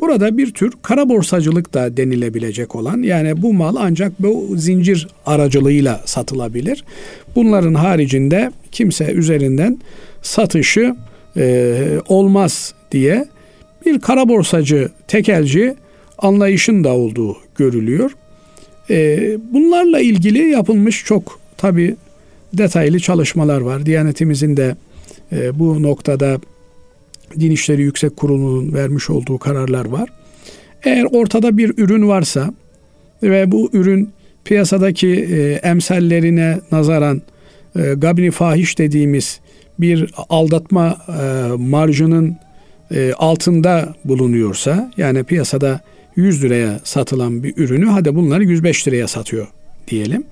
Burada 0.00 0.38
bir 0.38 0.54
tür 0.54 0.72
kara 0.82 1.08
borsacılık 1.08 1.74
da 1.74 1.96
denilebilecek 1.96 2.74
olan 2.74 3.02
yani 3.02 3.42
bu 3.42 3.54
mal 3.54 3.76
ancak 3.78 4.22
bu 4.22 4.56
zincir 4.56 5.08
aracılığıyla 5.26 6.00
satılabilir. 6.04 6.84
Bunların 7.36 7.74
haricinde 7.74 8.52
kimse 8.72 9.12
üzerinden 9.12 9.78
satışı 10.22 10.96
e, 11.36 11.74
olmaz 12.08 12.74
diye 12.92 13.26
bir 13.86 14.00
kara 14.00 14.28
borsacı, 14.28 14.88
tekelci 15.08 15.74
anlayışın 16.18 16.84
da 16.84 16.92
olduğu 16.94 17.36
görülüyor. 17.56 18.10
E, 18.90 19.18
bunlarla 19.52 20.00
ilgili 20.00 20.50
yapılmış 20.50 21.04
çok 21.04 21.40
tabi 21.56 21.96
detaylı 22.52 23.00
çalışmalar 23.00 23.60
var. 23.60 23.86
Diyanetimizin 23.86 24.56
de 24.56 24.76
e, 25.32 25.58
bu 25.58 25.82
noktada 25.82 26.38
Din 27.40 27.50
İşleri 27.50 27.82
Yüksek 27.82 28.16
Kurulu'nun 28.16 28.72
vermiş 28.72 29.10
olduğu 29.10 29.38
kararlar 29.38 29.84
var. 29.84 30.08
Eğer 30.82 31.06
ortada 31.12 31.56
bir 31.56 31.78
ürün 31.78 32.08
varsa 32.08 32.54
ve 33.22 33.52
bu 33.52 33.70
ürün 33.72 34.10
piyasadaki 34.44 35.08
e, 35.08 35.52
emsallerine 35.52 36.60
nazaran 36.72 37.22
e, 37.76 37.80
gabni 37.96 38.30
fahiş 38.30 38.78
dediğimiz 38.78 39.40
bir 39.78 40.14
aldatma 40.28 40.98
e, 41.08 41.22
marjının 41.56 42.36
e, 42.94 43.12
altında 43.12 43.94
bulunuyorsa 44.04 44.92
yani 44.96 45.24
piyasada 45.24 45.80
100 46.16 46.44
liraya 46.44 46.80
satılan 46.84 47.42
bir 47.42 47.56
ürünü 47.56 47.86
hadi 47.86 48.14
bunları 48.14 48.44
105 48.44 48.88
liraya 48.88 49.08
satıyor 49.08 49.46
diyelim. 49.88 50.24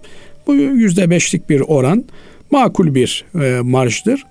Bu 0.47 0.55
yüzde 0.55 1.11
beşlik 1.11 1.51
bir 1.51 1.61
oran 1.61 2.05
makul 2.51 2.95
bir 2.95 3.25
e, 3.43 3.61
marjdır 3.61 4.27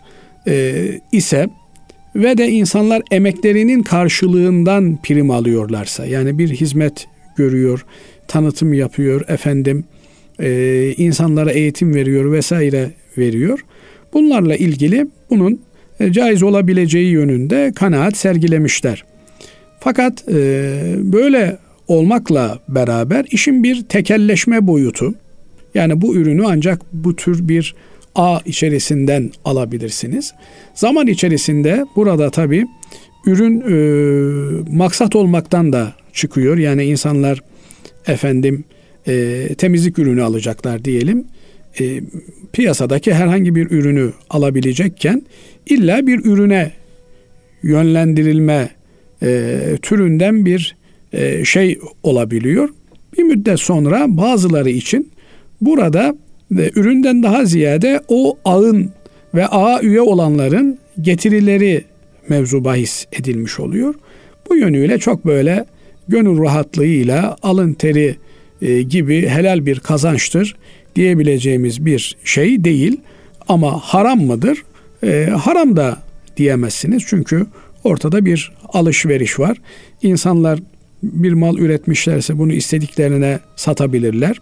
e, 0.47 0.75
ise 1.11 1.49
ve 2.15 2.37
de 2.37 2.49
insanlar 2.49 3.01
emeklerinin 3.11 3.83
karşılığından 3.83 4.97
prim 5.03 5.31
alıyorlarsa 5.31 6.05
yani 6.05 6.37
bir 6.37 6.49
hizmet 6.49 7.07
görüyor, 7.37 7.85
tanıtım 8.27 8.73
yapıyor 8.73 9.21
efendim, 9.27 9.83
e, 10.39 10.93
insanlara 10.97 11.51
eğitim 11.51 11.95
veriyor 11.95 12.31
vesaire 12.31 12.91
veriyor. 13.17 13.59
Bunlarla 14.13 14.55
ilgili 14.55 15.07
bunun 15.29 15.61
e, 15.99 16.11
caiz 16.11 16.43
olabileceği 16.43 17.11
yönünde 17.11 17.71
kanaat 17.75 18.17
sergilemişler. 18.17 19.03
Fakat 19.79 20.23
e, 20.29 20.33
böyle 20.97 21.57
olmakla 21.87 22.59
beraber 22.69 23.25
işin 23.31 23.63
bir 23.63 23.83
tekelleşme 23.83 24.67
boyutu 24.67 25.13
yani 25.75 26.01
bu 26.01 26.15
ürünü 26.15 26.43
ancak 26.47 26.81
bu 26.93 27.15
tür 27.15 27.47
bir 27.47 27.75
A 28.15 28.39
içerisinden 28.45 29.31
alabilirsiniz. 29.45 30.33
Zaman 30.73 31.07
içerisinde 31.07 31.85
burada 31.95 32.29
tabi 32.29 32.65
ürün 33.25 33.61
e, 33.61 34.71
maksat 34.71 35.15
olmaktan 35.15 35.73
da 35.73 35.93
çıkıyor. 36.13 36.57
Yani 36.57 36.83
insanlar 36.83 37.39
efendim 38.07 38.63
e, 39.07 39.47
temizlik 39.57 39.99
ürünü 39.99 40.23
alacaklar 40.23 40.85
diyelim. 40.85 41.25
E, 41.79 42.01
piyasadaki 42.53 43.13
herhangi 43.13 43.55
bir 43.55 43.71
ürünü 43.71 44.13
alabilecekken 44.29 45.21
illa 45.65 46.07
bir 46.07 46.25
ürüne 46.25 46.71
yönlendirilme 47.63 48.69
e, 49.23 49.59
türünden 49.81 50.45
bir 50.45 50.75
e, 51.13 51.45
şey 51.45 51.79
olabiliyor. 52.03 52.69
Bir 53.17 53.23
müddet 53.23 53.59
sonra 53.59 54.05
bazıları 54.07 54.69
için 54.69 55.11
burada 55.61 56.15
ve 56.51 56.71
üründen 56.75 57.23
daha 57.23 57.45
ziyade 57.45 58.01
o 58.07 58.37
ağın 58.45 58.91
ve 59.35 59.47
ağa 59.47 59.81
üye 59.81 60.01
olanların 60.01 60.77
getirileri 61.01 61.83
mevzu 62.29 62.63
bahis 62.63 63.05
edilmiş 63.11 63.59
oluyor. 63.59 63.95
Bu 64.49 64.55
yönüyle 64.55 64.97
çok 64.97 65.25
böyle 65.25 65.65
gönül 66.07 66.41
rahatlığıyla 66.41 67.35
alın 67.43 67.73
teri 67.73 68.15
e, 68.61 68.81
gibi 68.81 69.27
helal 69.27 69.65
bir 69.65 69.79
kazançtır 69.79 70.55
diyebileceğimiz 70.95 71.85
bir 71.85 72.17
şey 72.23 72.63
değil. 72.63 72.99
Ama 73.47 73.79
haram 73.79 74.21
mıdır? 74.21 74.63
E, 75.03 75.25
haram 75.25 75.75
da 75.75 75.97
diyemezsiniz. 76.37 77.03
Çünkü 77.07 77.45
ortada 77.83 78.25
bir 78.25 78.51
alışveriş 78.73 79.39
var. 79.39 79.57
İnsanlar 80.01 80.59
bir 81.03 81.33
mal 81.33 81.57
üretmişlerse 81.57 82.37
bunu 82.37 82.53
istediklerine 82.53 83.39
satabilirler. 83.55 84.37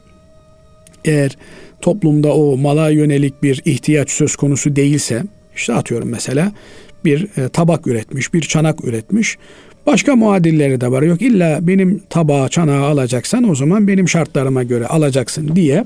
Eğer 1.05 1.37
toplumda 1.81 2.35
o 2.35 2.57
mala 2.57 2.89
yönelik 2.89 3.43
bir 3.43 3.61
ihtiyaç 3.65 4.09
söz 4.09 4.35
konusu 4.35 4.75
değilse 4.75 5.23
işte 5.55 5.73
atıyorum 5.73 6.09
mesela 6.09 6.51
bir 7.05 7.27
e, 7.37 7.49
tabak 7.49 7.87
üretmiş, 7.87 8.33
bir 8.33 8.41
çanak 8.41 8.83
üretmiş. 8.83 9.37
Başka 9.85 10.15
muadilleri 10.15 10.81
de 10.81 10.91
var. 10.91 11.01
Yok 11.01 11.21
illa 11.21 11.59
benim 11.61 12.01
tabağı, 12.09 12.49
çanağı 12.49 12.85
alacaksan 12.85 13.49
o 13.49 13.55
zaman 13.55 13.87
benim 13.87 14.09
şartlarıma 14.09 14.63
göre 14.63 14.87
alacaksın 14.87 15.55
diye 15.55 15.85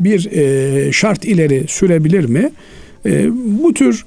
bir 0.00 0.32
e, 0.32 0.92
şart 0.92 1.24
ileri 1.24 1.64
sürebilir 1.68 2.24
mi? 2.24 2.50
E, 3.06 3.26
bu 3.62 3.74
tür 3.74 4.04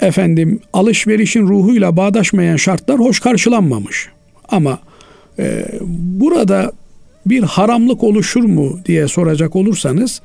efendim 0.00 0.60
alışverişin 0.72 1.48
ruhuyla 1.48 1.96
bağdaşmayan 1.96 2.56
şartlar 2.56 2.98
hoş 2.98 3.20
karşılanmamış. 3.20 4.08
Ama 4.48 4.78
burada 5.88 6.72
bir 7.26 7.42
haramlık 7.42 8.04
oluşur 8.04 8.44
mu 8.44 8.80
diye 8.86 9.08
soracak 9.08 9.56
olursanız 9.56 10.20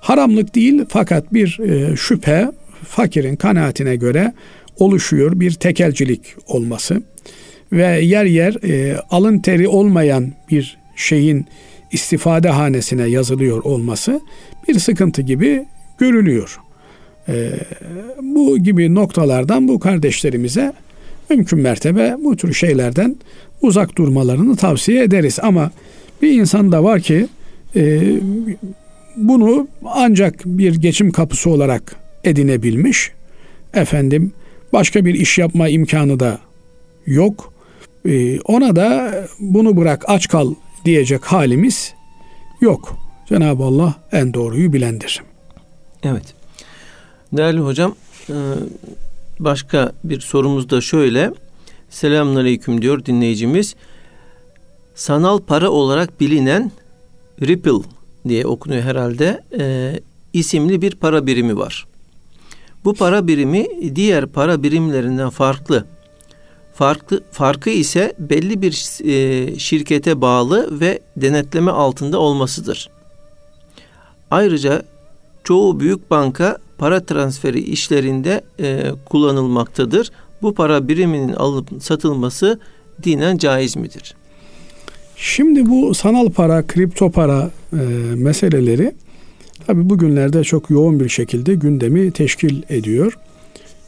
haramlık 0.00 0.54
değil 0.54 0.84
fakat 0.88 1.34
bir 1.34 1.58
e, 1.58 1.96
şüphe 1.96 2.50
fakirin 2.84 3.36
kanaatine 3.36 3.96
göre 3.96 4.32
oluşuyor 4.78 5.40
bir 5.40 5.52
tekelcilik 5.52 6.20
olması 6.46 7.02
ve 7.72 8.00
yer 8.00 8.24
yer 8.24 8.54
e, 8.64 9.00
alın 9.10 9.38
teri 9.38 9.68
olmayan 9.68 10.32
bir 10.50 10.78
şeyin 10.96 11.46
istifade 11.92 12.48
hanesine 12.48 13.06
yazılıyor 13.06 13.64
olması 13.64 14.20
bir 14.68 14.78
sıkıntı 14.78 15.22
gibi 15.22 15.64
görülüyor. 15.98 16.60
E, 17.28 17.50
bu 18.22 18.58
gibi 18.58 18.94
noktalardan 18.94 19.68
bu 19.68 19.80
kardeşlerimize 19.80 20.72
mümkün 21.30 21.58
mertebe 21.58 22.16
bu 22.24 22.36
tür 22.36 22.54
şeylerden 22.54 23.16
uzak 23.62 23.96
durmalarını 23.96 24.56
tavsiye 24.56 25.02
ederiz. 25.02 25.38
Ama 25.42 25.70
bir 26.22 26.40
insan 26.40 26.72
da 26.72 26.84
var 26.84 27.00
ki 27.00 27.28
e, 27.76 28.02
bunu 29.16 29.68
ancak 29.84 30.34
bir 30.44 30.74
geçim 30.74 31.12
kapısı 31.12 31.50
olarak 31.50 31.96
edinebilmiş. 32.24 33.12
Efendim 33.74 34.32
başka 34.72 35.04
bir 35.04 35.14
iş 35.14 35.38
yapma 35.38 35.68
imkanı 35.68 36.20
da 36.20 36.38
yok. 37.06 37.52
E, 38.08 38.40
ona 38.40 38.76
da 38.76 39.14
bunu 39.38 39.76
bırak 39.76 40.04
aç 40.08 40.28
kal 40.28 40.54
diyecek 40.84 41.24
halimiz 41.24 41.94
yok. 42.60 42.96
Cenab-ı 43.28 43.62
Allah 43.62 43.94
en 44.12 44.34
doğruyu 44.34 44.72
bilendir. 44.72 45.22
Evet. 46.02 46.34
Değerli 47.32 47.60
hocam 47.60 47.94
e, 48.28 48.36
başka 49.38 49.92
bir 50.04 50.20
sorumuz 50.20 50.70
da 50.70 50.80
şöyle. 50.80 51.32
Selamünaleyküm 51.90 52.82
diyor 52.82 53.04
dinleyicimiz. 53.04 53.74
Sanal 54.96 55.38
para 55.38 55.70
olarak 55.70 56.20
bilinen 56.20 56.72
Ripple 57.42 57.88
diye 58.28 58.46
okunuyor 58.46 58.82
herhalde. 58.82 59.42
E, 59.58 59.94
isimli 60.32 60.82
bir 60.82 60.94
para 60.94 61.26
birimi 61.26 61.56
var. 61.56 61.86
Bu 62.84 62.94
para 62.94 63.26
birimi 63.26 63.66
diğer 63.96 64.26
para 64.26 64.62
birimlerinden 64.62 65.30
farklı. 65.30 65.84
Farklı 66.74 67.22
farkı 67.32 67.70
ise 67.70 68.14
belli 68.18 68.62
bir 68.62 69.04
e, 69.04 69.58
şirkete 69.58 70.20
bağlı 70.20 70.80
ve 70.80 71.00
denetleme 71.16 71.70
altında 71.70 72.18
olmasıdır. 72.18 72.90
Ayrıca 74.30 74.82
çoğu 75.44 75.80
büyük 75.80 76.10
banka 76.10 76.58
para 76.78 77.04
transferi 77.04 77.60
işlerinde 77.60 78.44
e, 78.60 78.92
kullanılmaktadır. 79.04 80.10
Bu 80.42 80.54
para 80.54 80.88
biriminin 80.88 81.32
alıp 81.32 81.68
satılması 81.80 82.60
dinen 83.02 83.38
caiz 83.38 83.76
midir? 83.76 84.14
Şimdi 85.16 85.66
bu 85.66 85.94
sanal 85.94 86.30
para, 86.30 86.66
kripto 86.66 87.10
para 87.10 87.50
e, 87.72 87.76
meseleleri 88.14 88.92
tabi 89.66 89.90
bugünlerde 89.90 90.44
çok 90.44 90.70
yoğun 90.70 91.00
bir 91.00 91.08
şekilde 91.08 91.54
gündemi 91.54 92.10
teşkil 92.10 92.62
ediyor. 92.68 93.18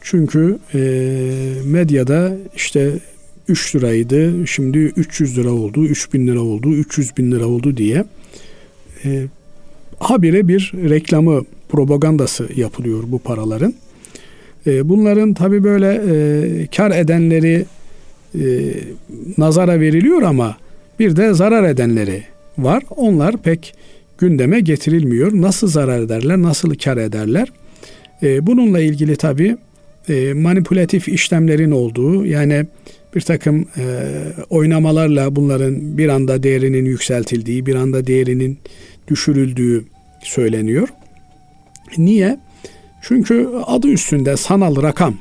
Çünkü 0.01 0.59
e, 0.75 0.81
medyada 1.65 2.37
işte 2.57 2.93
3 3.49 3.77
liraydı, 3.77 4.47
şimdi 4.47 4.79
300 4.79 5.39
lira 5.39 5.51
oldu, 5.51 5.85
3000 5.85 6.27
lira 6.27 6.41
oldu, 6.41 6.75
300 6.75 7.17
bin 7.17 7.33
lira 7.33 7.47
oldu 7.47 7.77
diye 7.77 8.05
e, 9.05 9.25
habire 9.99 10.49
bir 10.49 10.73
reklamı, 10.75 11.45
propagandası 11.69 12.49
yapılıyor 12.57 13.03
bu 13.07 13.19
paraların. 13.19 13.75
E, 14.67 14.89
bunların 14.89 15.35
tabi 15.35 15.65
böyle 15.65 16.03
e, 16.09 16.67
kar 16.77 16.91
edenleri 16.91 17.65
e, 18.35 18.41
nazara 19.39 19.81
veriliyor 19.81 20.23
ama 20.23 20.57
bir 20.99 21.17
de 21.17 21.35
zarar 21.35 21.65
edenleri 21.69 22.23
var. 22.59 22.83
Onlar 22.97 23.37
pek 23.37 23.75
gündeme 24.19 24.61
getirilmiyor. 24.61 25.33
Nasıl 25.35 25.69
zarar 25.69 26.01
ederler, 26.01 26.43
nasıl 26.43 26.75
kar 26.75 26.97
ederler? 26.97 27.49
E, 28.23 28.47
bununla 28.47 28.81
ilgili 28.81 29.17
tabi 29.17 29.57
e, 30.09 30.33
manipülatif 30.33 31.09
işlemlerin 31.09 31.71
olduğu 31.71 32.27
yani 32.27 32.67
bir 33.15 33.21
takım 33.21 33.67
e, 33.77 33.85
oynamalarla 34.51 35.37
bunların 35.37 35.99
bir 35.99 36.09
anda 36.09 36.43
değerinin 36.43 36.85
yükseltildiği, 36.85 37.67
bir 37.67 37.75
anda 37.75 38.07
değerinin 38.07 38.59
düşürüldüğü 39.09 39.85
söyleniyor. 40.23 40.89
Niye? 41.99 42.39
Çünkü 43.03 43.49
adı 43.67 43.89
üstünde 43.89 44.37
sanal 44.37 44.83
rakam. 44.83 45.17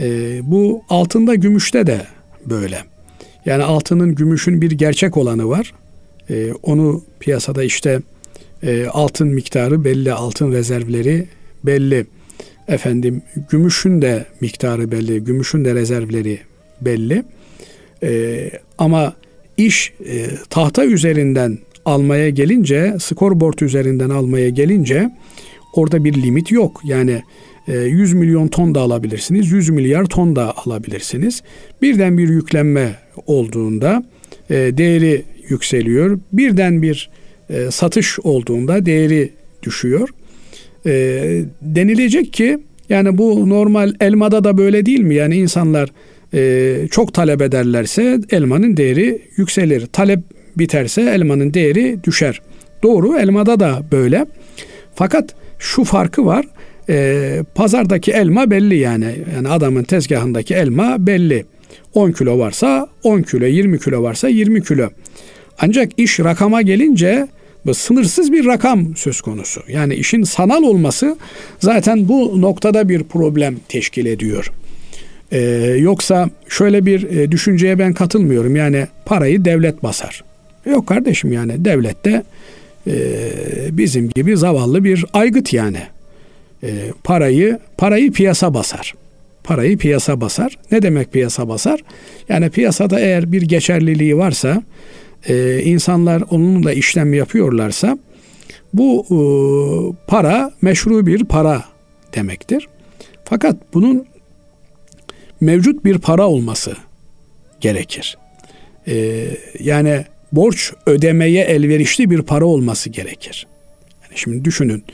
E, 0.00 0.38
bu 0.42 0.82
altında 0.88 1.34
gümüşte 1.34 1.86
de 1.86 2.06
böyle. 2.46 2.93
Yani 3.46 3.62
altının 3.62 4.14
gümüşün 4.14 4.60
bir 4.60 4.70
gerçek 4.70 5.16
olanı 5.16 5.48
var. 5.48 5.72
E, 6.30 6.52
onu 6.62 7.02
piyasada 7.20 7.64
işte 7.64 8.00
e, 8.62 8.86
altın 8.86 9.28
miktarı 9.28 9.84
belli, 9.84 10.12
altın 10.12 10.52
rezervleri 10.52 11.26
belli. 11.64 12.06
Efendim 12.68 13.22
gümüşün 13.50 14.02
de 14.02 14.26
miktarı 14.40 14.90
belli, 14.90 15.24
gümüşün 15.24 15.64
de 15.64 15.74
rezervleri 15.74 16.38
belli. 16.80 17.24
E, 18.02 18.50
ama 18.78 19.14
iş 19.56 19.92
e, 20.06 20.26
tahta 20.50 20.84
üzerinden 20.84 21.58
almaya 21.84 22.30
gelince, 22.30 22.96
scoreboard 23.00 23.58
üzerinden 23.58 24.10
almaya 24.10 24.48
gelince 24.48 25.10
orada 25.74 26.04
bir 26.04 26.22
limit 26.22 26.52
yok. 26.52 26.80
Yani 26.84 27.22
100 27.66 28.12
e, 28.12 28.16
milyon 28.16 28.48
ton 28.48 28.74
da 28.74 28.80
alabilirsiniz, 28.80 29.52
100 29.52 29.70
milyar 29.70 30.04
ton 30.04 30.36
da 30.36 30.54
alabilirsiniz. 30.56 31.42
Birden 31.82 32.18
bir 32.18 32.28
yüklenme 32.28 33.03
olduğunda 33.26 34.04
e, 34.50 34.54
değeri 34.54 35.22
yükseliyor. 35.48 36.18
Birden 36.32 36.82
bir 36.82 37.10
e, 37.50 37.70
satış 37.70 38.18
olduğunda 38.18 38.86
değeri 38.86 39.30
düşüyor. 39.62 40.08
Denilecek 41.62 42.32
ki 42.32 42.58
yani 42.88 43.18
bu 43.18 43.48
normal 43.48 43.94
elmada 44.00 44.44
da 44.44 44.58
böyle 44.58 44.86
değil 44.86 45.00
mi? 45.00 45.14
Yani 45.14 45.36
insanlar 45.36 45.90
çok 46.90 47.14
talep 47.14 47.42
ederlerse 47.42 48.20
elmanın 48.30 48.76
değeri 48.76 49.22
yükselir. 49.36 49.86
Talep 49.86 50.20
biterse 50.56 51.02
elmanın 51.02 51.54
değeri 51.54 51.98
düşer. 52.04 52.40
Doğru 52.82 53.18
elmada 53.18 53.60
da 53.60 53.82
böyle. 53.92 54.26
Fakat 54.94 55.34
şu 55.58 55.84
farkı 55.84 56.26
var. 56.26 56.46
E, 56.88 57.42
pazardaki 57.54 58.12
elma 58.12 58.50
belli 58.50 58.76
yani. 58.76 59.14
Yani 59.36 59.48
adamın 59.48 59.82
tezgahındaki 59.82 60.54
elma 60.54 61.06
belli. 61.06 61.44
10 61.94 62.12
kilo 62.12 62.38
varsa 62.38 62.88
10 63.02 63.22
kilo, 63.22 63.46
20 63.46 63.80
kilo 63.80 64.02
varsa 64.02 64.28
20 64.28 64.62
kilo. 64.62 64.90
Ancak 65.58 65.88
iş 65.96 66.20
rakama 66.20 66.62
gelince 66.62 67.28
bu 67.66 67.74
sınırsız 67.74 68.32
bir 68.32 68.46
rakam 68.46 68.96
söz 68.96 69.20
konusu. 69.20 69.60
Yani 69.68 69.94
işin 69.94 70.22
sanal 70.22 70.62
olması 70.62 71.16
zaten 71.60 72.08
bu 72.08 72.40
noktada 72.40 72.88
bir 72.88 73.02
problem 73.02 73.56
teşkil 73.68 74.06
ediyor. 74.06 74.52
Ee, 75.32 75.38
yoksa 75.78 76.30
şöyle 76.48 76.86
bir 76.86 77.02
e, 77.10 77.32
düşünceye 77.32 77.78
ben 77.78 77.92
katılmıyorum. 77.92 78.56
Yani 78.56 78.86
parayı 79.04 79.44
devlet 79.44 79.82
basar. 79.82 80.24
Yok 80.66 80.86
kardeşim 80.86 81.32
yani 81.32 81.64
devlette 81.64 82.22
e, 82.86 82.94
bizim 83.70 84.08
gibi 84.10 84.36
zavallı 84.36 84.84
bir 84.84 85.04
aygıt 85.12 85.52
yani. 85.52 85.80
E, 86.62 86.70
parayı 87.04 87.58
parayı 87.76 88.12
piyasa 88.12 88.54
basar. 88.54 88.94
Parayı 89.44 89.78
piyasa 89.78 90.20
basar. 90.20 90.58
Ne 90.70 90.82
demek 90.82 91.12
piyasa 91.12 91.48
basar? 91.48 91.80
Yani 92.28 92.50
piyasada 92.50 93.00
eğer 93.00 93.32
bir 93.32 93.42
geçerliliği 93.42 94.16
varsa, 94.16 94.62
e, 95.28 95.62
insanlar 95.62 96.22
onunla 96.30 96.72
işlem 96.72 97.14
yapıyorlarsa 97.14 97.98
bu 98.74 99.06
e, 99.10 99.18
para 100.06 100.52
meşru 100.62 101.06
bir 101.06 101.24
para 101.24 101.64
demektir. 102.14 102.68
Fakat 103.24 103.56
bunun 103.74 104.06
mevcut 105.40 105.84
bir 105.84 105.98
para 105.98 106.26
olması 106.28 106.76
gerekir. 107.60 108.18
E, 108.86 109.26
yani 109.60 110.04
borç 110.32 110.72
ödemeye 110.86 111.44
elverişli 111.44 112.10
bir 112.10 112.22
para 112.22 112.44
olması 112.44 112.90
gerekir. 112.90 113.46
Yani 114.02 114.12
şimdi 114.14 114.44
düşünün 114.44 114.84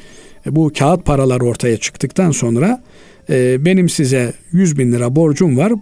e, 0.46 0.57
bu 0.57 0.72
kağıt 0.78 1.05
paralar 1.05 1.40
ortaya 1.40 1.76
çıktıktan 1.76 2.30
sonra 2.30 2.82
e, 3.31 3.64
benim 3.64 3.89
size 3.89 4.33
100 4.53 4.78
bin 4.78 4.93
lira 4.93 5.16
borcum 5.16 5.57
var. 5.57 5.72
E, 5.72 5.76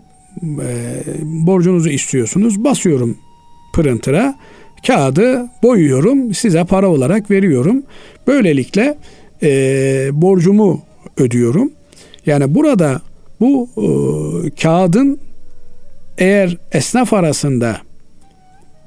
borcunuzu 1.22 1.88
istiyorsunuz. 1.88 2.64
Basıyorum 2.64 3.18
printer'a. 3.74 4.38
Kağıdı 4.86 5.46
boyuyorum. 5.62 6.34
Size 6.34 6.64
para 6.64 6.88
olarak 6.88 7.30
veriyorum. 7.30 7.82
Böylelikle 8.26 8.98
e, 9.42 9.50
borcumu 10.12 10.82
ödüyorum. 11.16 11.72
Yani 12.26 12.54
burada 12.54 13.00
bu 13.40 13.68
e, 13.76 13.86
kağıdın 14.50 15.18
eğer 16.18 16.56
esnaf 16.72 17.12
arasında 17.12 17.76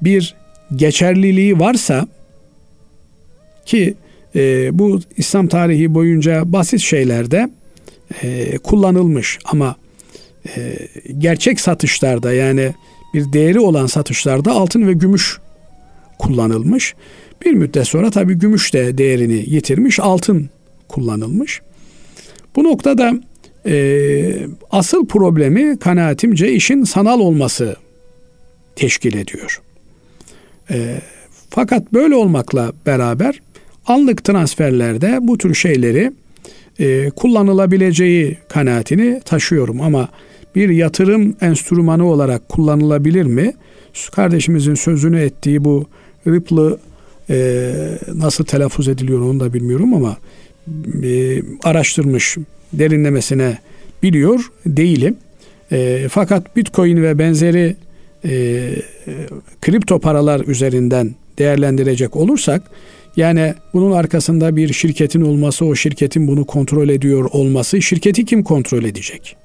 bir 0.02 0.34
geçerliliği 0.76 1.58
varsa 1.58 2.08
ki 3.66 3.94
e, 4.36 4.70
bu 4.78 5.00
İslam 5.16 5.46
tarihi 5.46 5.94
boyunca 5.94 6.52
basit 6.52 6.80
şeylerde 6.80 7.50
e, 8.22 8.58
kullanılmış 8.58 9.38
ama 9.44 9.76
e, 10.56 10.78
gerçek 11.18 11.60
satışlarda 11.60 12.32
yani 12.32 12.74
bir 13.14 13.32
değeri 13.32 13.60
olan 13.60 13.86
satışlarda 13.86 14.52
altın 14.52 14.88
ve 14.88 14.92
gümüş 14.92 15.38
kullanılmış. 16.18 16.94
Bir 17.44 17.52
müddet 17.52 17.86
sonra 17.86 18.10
tabii 18.10 18.34
gümüş 18.34 18.74
de 18.74 18.98
değerini 18.98 19.44
yitirmiş, 19.54 20.00
altın 20.00 20.50
kullanılmış. 20.88 21.60
Bu 22.56 22.64
noktada 22.64 23.12
e, 23.66 24.46
asıl 24.70 25.06
problemi 25.06 25.78
kanaatimce 25.78 26.52
işin 26.52 26.84
sanal 26.84 27.20
olması 27.20 27.76
teşkil 28.76 29.16
ediyor. 29.16 29.62
E, 30.70 31.00
fakat 31.50 31.92
böyle 31.92 32.14
olmakla 32.14 32.72
beraber 32.86 33.40
anlık 33.86 34.24
transferlerde 34.24 35.18
bu 35.22 35.38
tür 35.38 35.54
şeyleri 35.54 36.12
e, 36.78 37.10
kullanılabileceği 37.10 38.38
kanaatini 38.48 39.20
taşıyorum 39.24 39.80
ama 39.80 40.08
bir 40.54 40.68
yatırım 40.68 41.36
enstrümanı 41.40 42.06
olarak 42.06 42.48
kullanılabilir 42.48 43.24
mi? 43.24 43.52
Kardeşimizin 44.12 44.74
sözünü 44.74 45.20
ettiği 45.20 45.64
bu 45.64 45.86
Ripple 46.26 46.76
e, 47.30 47.72
nasıl 48.14 48.44
telaffuz 48.44 48.88
ediliyor 48.88 49.20
onu 49.20 49.40
da 49.40 49.54
bilmiyorum 49.54 49.94
ama 49.94 50.16
e, 51.02 51.42
araştırmış 51.64 52.36
derinlemesine 52.72 53.58
biliyor 54.02 54.52
değilim. 54.66 55.16
E, 55.72 56.06
fakat 56.10 56.56
Bitcoin 56.56 57.02
ve 57.02 57.18
benzeri 57.18 57.76
e, 58.24 58.70
kripto 59.60 59.98
paralar 59.98 60.40
üzerinden 60.46 61.14
değerlendirecek 61.38 62.16
olursak 62.16 62.62
yani 63.16 63.54
bunun 63.74 63.92
arkasında 63.92 64.56
bir 64.56 64.72
şirketin 64.72 65.20
olması, 65.20 65.64
o 65.64 65.74
şirketin 65.74 66.28
bunu 66.28 66.44
kontrol 66.44 66.88
ediyor 66.88 67.24
olması, 67.32 67.82
şirketi 67.82 68.24
kim 68.24 68.42
kontrol 68.42 68.84
edecek? 68.84 69.36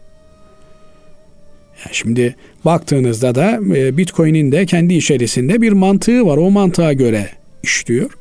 Yani 1.86 1.96
şimdi 1.96 2.36
baktığınızda 2.66 3.36
da 3.36 3.60
e, 3.76 3.98
Bitcoin'in 3.98 4.52
de 4.52 4.66
kendi 4.66 4.94
içerisinde 4.94 5.62
bir 5.62 5.72
mantığı 5.72 6.26
var. 6.26 6.38
O 6.38 6.52
mantığa 6.52 6.94
göre 6.94 7.30
işliyor. 7.64 8.12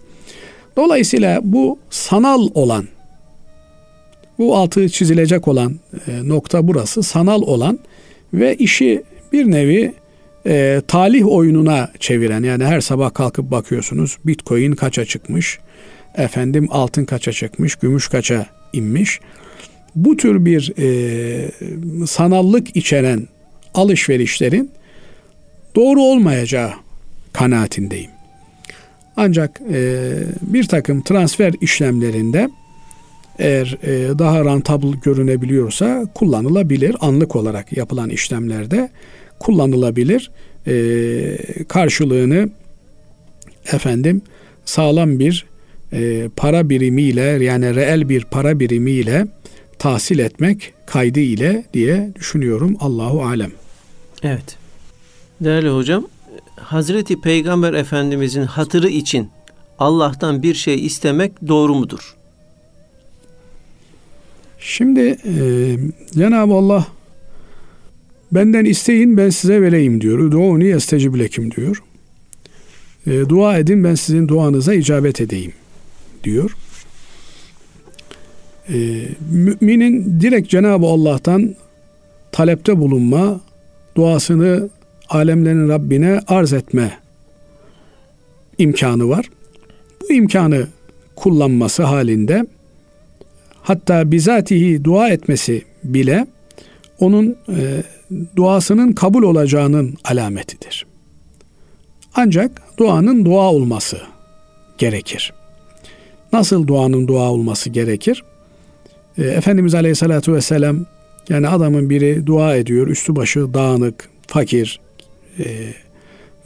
Dolayısıyla 0.76 1.40
bu 1.44 1.78
sanal 1.90 2.49
olan, 2.55 2.88
bu 4.38 4.57
altı 4.57 4.88
çizilecek 4.88 5.49
olan 5.49 5.80
e, 6.09 6.28
nokta 6.28 6.68
burası. 6.68 7.03
Sanal 7.03 7.42
olan 7.42 7.78
ve 8.34 8.55
işi 8.55 9.03
bir 9.32 9.51
nevi 9.51 9.92
e, 10.47 10.82
talih 10.88 11.26
oyununa 11.26 11.90
çeviren 12.01 12.42
yani 12.42 12.64
her 12.64 12.80
sabah 12.80 13.14
kalkıp 13.14 13.51
bakıyorsunuz 13.51 14.18
bitcoin 14.26 14.72
kaça 14.72 15.05
çıkmış 15.05 15.59
efendim 16.14 16.68
altın 16.70 17.05
kaça 17.05 17.32
çıkmış 17.32 17.76
gümüş 17.76 18.09
kaça 18.09 18.47
inmiş 18.72 19.20
bu 19.97 20.16
tür 20.16 20.44
bir 20.44 20.72
e, 20.78 22.07
sanallık 22.07 22.76
içeren 22.76 23.28
alışverişlerin 23.74 24.70
doğru 25.76 26.03
olmayacağı 26.03 26.70
kanaatindeyim. 27.32 28.11
Ancak 29.16 29.61
e, 29.72 30.11
bir 30.42 30.64
takım 30.64 31.03
transfer 31.03 31.55
işlemlerinde 31.61 32.49
eğer 33.38 33.78
e, 33.82 34.18
daha 34.18 34.44
rentable 34.44 34.97
görünebiliyorsa 35.03 36.05
kullanılabilir. 36.14 36.97
Anlık 37.01 37.36
olarak 37.36 37.76
yapılan 37.76 38.11
işlemlerde 38.11 38.90
kullanılabilir. 39.39 40.30
E, 40.66 41.64
karşılığını 41.68 42.49
efendim 43.72 44.22
sağlam 44.64 45.18
bir 45.18 45.47
e, 45.93 46.28
para 46.37 46.68
birimiyle 46.68 47.22
yani 47.22 47.74
reel 47.74 48.09
bir 48.09 48.24
para 48.24 48.61
birimiyle 48.61 49.26
tahsil 49.78 50.18
etmek 50.18 50.72
kaydı 50.87 51.20
ile 51.20 51.64
diye 51.74 52.11
düşünüyorum. 52.14 52.76
Allahu 52.80 53.24
alem. 53.24 53.51
Evet. 54.22 54.57
Değerli 55.41 55.68
hocam, 55.68 56.07
Hazreti 56.57 57.20
Peygamber 57.20 57.72
Efendimizin 57.72 58.43
hatırı 58.43 58.89
için 58.89 59.30
Allah'tan 59.78 60.43
bir 60.43 60.55
şey 60.55 60.87
istemek 60.87 61.32
doğru 61.49 61.74
mudur? 61.74 62.16
Şimdi 64.59 65.01
e, 65.24 65.76
Cenab-ı 66.14 66.55
Allah 66.55 66.87
benden 68.32 68.64
isteyin 68.64 69.16
ben 69.16 69.30
size 69.30 69.62
vereyim 69.62 70.00
diyor. 70.00 70.30
Du'uni 70.30 70.64
yestecib 70.64 71.14
lekim 71.14 71.50
diyor. 71.50 71.82
E, 73.06 73.28
dua 73.28 73.58
edin 73.58 73.84
ben 73.84 73.94
sizin 73.94 74.28
duanıza 74.28 74.74
icabet 74.74 75.20
edeyim 75.20 75.52
diyor. 76.24 76.56
E, 78.68 79.08
müminin 79.30 80.20
direkt 80.20 80.50
Cenab-ı 80.50 80.86
Allah'tan 80.86 81.54
talepte 82.32 82.78
bulunma, 82.78 83.40
duasını 83.96 84.68
alemlerin 85.08 85.68
Rabbine 85.68 86.20
arz 86.28 86.52
etme 86.52 86.98
imkanı 88.58 89.08
var. 89.08 89.30
Bu 90.02 90.12
imkanı 90.12 90.66
kullanması 91.16 91.82
halinde 91.82 92.46
hatta 93.62 94.12
bizatihi 94.12 94.84
dua 94.84 95.08
etmesi 95.08 95.62
bile 95.84 96.26
onun 97.01 97.36
e, 97.49 97.82
duasının 98.36 98.92
kabul 98.92 99.22
olacağının 99.22 99.94
alametidir. 100.05 100.86
Ancak 102.14 102.62
duanın 102.78 103.24
dua 103.24 103.53
olması 103.53 104.01
gerekir. 104.78 105.32
Nasıl 106.32 106.66
duanın 106.66 107.09
dua 107.09 107.30
olması 107.30 107.70
gerekir? 107.70 108.24
E, 109.18 109.24
Efendimiz 109.24 109.74
Aleyhisselatü 109.74 110.32
Vesselam 110.32 110.86
yani 111.28 111.49
adamın 111.49 111.90
biri 111.90 112.26
dua 112.26 112.57
ediyor, 112.57 112.86
üstü 112.86 113.16
başı 113.16 113.55
dağınık, 113.55 114.09
fakir. 114.26 114.80
E, 115.38 115.44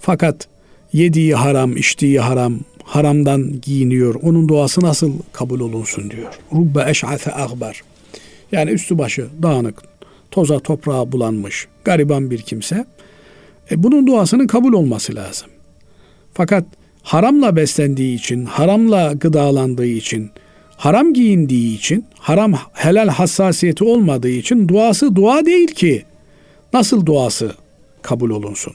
fakat 0.01 0.48
yediği 0.92 1.34
haram, 1.34 1.76
içtiği 1.76 2.20
haram, 2.20 2.59
haramdan 2.84 3.61
giyiniyor. 3.61 4.14
Onun 4.22 4.48
duası 4.48 4.80
nasıl 4.80 5.12
kabul 5.32 5.61
olunsun 5.61 6.11
diyor. 6.11 6.38
Rubbe 6.53 6.90
eş'afe 6.90 7.32
akbar. 7.32 7.82
Yani 8.53 8.70
üstü 8.70 8.98
başı 8.98 9.26
dağınık, 9.42 9.82
toza 10.30 10.58
toprağa 10.58 11.12
bulanmış, 11.12 11.68
gariban 11.84 12.30
bir 12.30 12.38
kimse. 12.38 12.84
E, 13.70 13.82
bunun 13.82 14.06
duasının 14.06 14.46
kabul 14.46 14.72
olması 14.72 15.14
lazım. 15.14 15.48
Fakat 16.34 16.64
haramla 17.02 17.56
beslendiği 17.56 18.18
için, 18.18 18.44
haramla 18.44 19.12
gıdalandığı 19.12 19.86
için, 19.86 20.30
haram 20.76 21.14
giyindiği 21.14 21.76
için, 21.76 22.04
haram 22.18 22.54
helal 22.72 23.08
hassasiyeti 23.08 23.84
olmadığı 23.84 24.28
için 24.28 24.68
duası 24.68 25.16
dua 25.16 25.46
değil 25.46 25.68
ki. 25.68 26.04
Nasıl 26.72 27.06
duası 27.06 27.52
kabul 28.02 28.30
olunsun? 28.30 28.72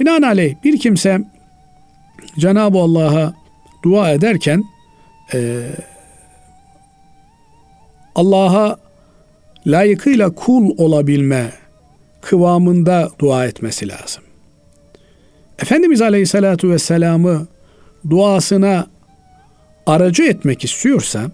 Binaenaleyh 0.00 0.54
bir 0.64 0.78
kimse 0.78 1.20
Cenab-ı 2.38 2.78
Allah'a 2.78 3.34
dua 3.84 4.10
ederken 4.12 4.64
e, 5.34 5.60
Allah'a 8.14 8.87
layıkıyla 9.66 10.30
kul 10.30 10.74
olabilme 10.76 11.52
kıvamında 12.20 13.10
dua 13.18 13.46
etmesi 13.46 13.88
lazım. 13.88 14.22
Efendimiz 15.58 16.02
Aleyhisselatü 16.02 16.70
Vesselam'ı 16.70 17.46
duasına 18.10 18.86
aracı 19.86 20.22
etmek 20.22 20.64
istiyorsa 20.64 21.30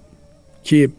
ki 0.64 0.90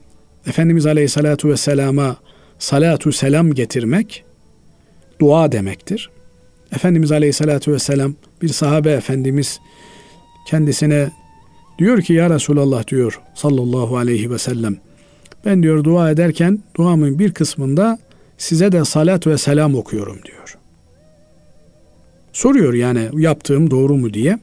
Efendimiz 0.47 0.85
Aleyhisselatü 0.85 1.49
Vesselam'a 1.49 2.15
salatu 2.59 3.11
selam 3.11 3.53
getirmek 3.53 4.23
dua 5.19 5.51
demektir. 5.51 6.09
Efendimiz 6.71 7.11
Aleyhisselatü 7.11 7.71
Vesselam 7.73 8.15
bir 8.41 8.47
sahabe 8.47 8.91
efendimiz 8.91 9.59
kendisine 10.47 11.11
diyor 11.79 12.01
ki 12.01 12.13
ya 12.13 12.29
Resulallah 12.29 12.87
diyor 12.87 13.21
sallallahu 13.33 13.97
aleyhi 13.97 14.31
ve 14.31 14.37
sellem 14.37 14.77
ben 15.45 15.63
diyor 15.63 15.83
dua 15.83 16.11
ederken 16.11 16.59
duamın 16.77 17.19
bir 17.19 17.33
kısmında 17.33 17.99
size 18.37 18.71
de 18.71 18.85
salat 18.85 19.27
ve 19.27 19.37
selam 19.37 19.75
okuyorum 19.75 20.19
diyor. 20.25 20.57
Soruyor 22.33 22.73
yani 22.73 23.09
yaptığım 23.13 23.71
doğru 23.71 23.97
mu 23.97 24.13
diye. 24.13 24.39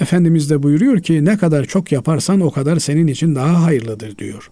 Efendimiz 0.00 0.50
de 0.50 0.62
buyuruyor 0.62 1.00
ki 1.00 1.24
ne 1.24 1.36
kadar 1.36 1.64
çok 1.64 1.92
yaparsan 1.92 2.40
o 2.40 2.50
kadar 2.50 2.78
senin 2.78 3.06
için 3.06 3.34
daha 3.34 3.62
hayırlıdır 3.62 4.18
diyor. 4.18 4.50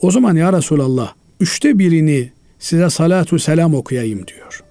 O 0.00 0.10
zaman 0.10 0.36
ya 0.36 0.52
Resulallah 0.52 1.12
üçte 1.40 1.78
birini 1.78 2.30
size 2.58 2.90
salatu 2.90 3.38
selam 3.38 3.74
okuyayım 3.74 4.26
diyor. 4.26 4.62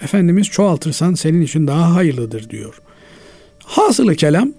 Efendimiz 0.00 0.46
çoğaltırsan 0.46 1.14
senin 1.14 1.40
için 1.40 1.66
daha 1.66 1.94
hayırlıdır 1.94 2.50
diyor. 2.50 2.80
Hasılı 3.64 4.14
kelam 4.14 4.52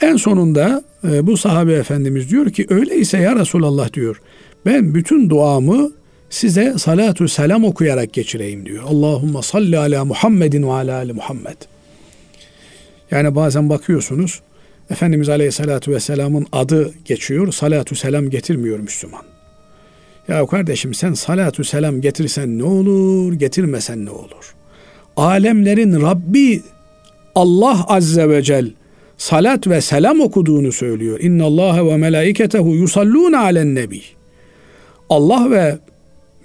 en 0.00 0.16
sonunda 0.16 0.82
e, 1.04 1.26
bu 1.26 1.36
sahabe 1.36 1.72
efendimiz 1.72 2.30
diyor 2.30 2.50
ki 2.50 2.66
öyleyse 2.68 3.18
ya 3.18 3.36
Resulallah 3.36 3.92
diyor. 3.92 4.20
Ben 4.66 4.94
bütün 4.94 5.30
duamı 5.30 5.92
size 6.30 6.74
salatu 6.78 7.28
selam 7.28 7.64
okuyarak 7.64 8.12
geçireyim 8.12 8.66
diyor. 8.66 8.84
Allahumma 8.86 9.42
salli 9.42 9.78
ala 9.78 10.04
Muhammedin 10.04 10.62
ve 10.62 10.72
ala 10.72 10.96
ali 10.96 11.12
Muhammed. 11.12 11.56
Yani 13.10 13.34
bazen 13.34 13.70
bakıyorsunuz 13.70 14.40
Efendimiz 14.90 15.28
Aleyhisselatü 15.28 15.92
Vesselam'ın 15.92 16.46
adı 16.52 16.94
geçiyor, 17.04 17.52
salatu 17.52 17.94
selam 17.94 18.30
getirmiyor 18.30 18.78
Müslüman. 18.78 19.22
Ya 20.28 20.46
kardeşim 20.46 20.94
sen 20.94 21.12
salatü 21.12 21.64
selam 21.64 22.00
getirsen 22.00 22.58
ne 22.58 22.64
olur, 22.64 23.32
getirmesen 23.32 24.04
ne 24.04 24.10
olur? 24.10 24.54
Alemlerin 25.16 26.02
Rabbi 26.02 26.62
Allah 27.34 27.84
Azze 27.88 28.28
ve 28.28 28.42
Celle 28.42 28.70
salat 29.18 29.66
ve 29.66 29.80
selam 29.80 30.20
okuduğunu 30.20 30.72
söylüyor. 30.72 31.20
İnna 31.20 31.44
Allah 31.44 31.86
ve 31.86 31.96
melaiketehu 31.96 32.74
yusallun 32.74 33.32
alen 33.32 33.74
nebi. 33.74 34.15
Allah 35.10 35.50
ve 35.50 35.78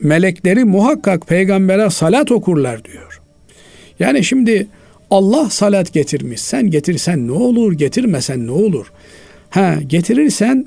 melekleri 0.01 0.63
muhakkak 0.63 1.27
peygambere 1.27 1.89
salat 1.89 2.31
okurlar 2.31 2.83
diyor. 2.83 3.21
Yani 3.99 4.23
şimdi 4.23 4.67
Allah 5.11 5.49
salat 5.49 5.93
getirmiş. 5.93 6.41
Sen 6.41 6.69
getirsen 6.69 7.27
ne 7.27 7.31
olur, 7.31 7.73
getirmesen 7.73 8.47
ne 8.47 8.51
olur? 8.51 8.91
Ha 9.49 9.75
getirirsen 9.87 10.65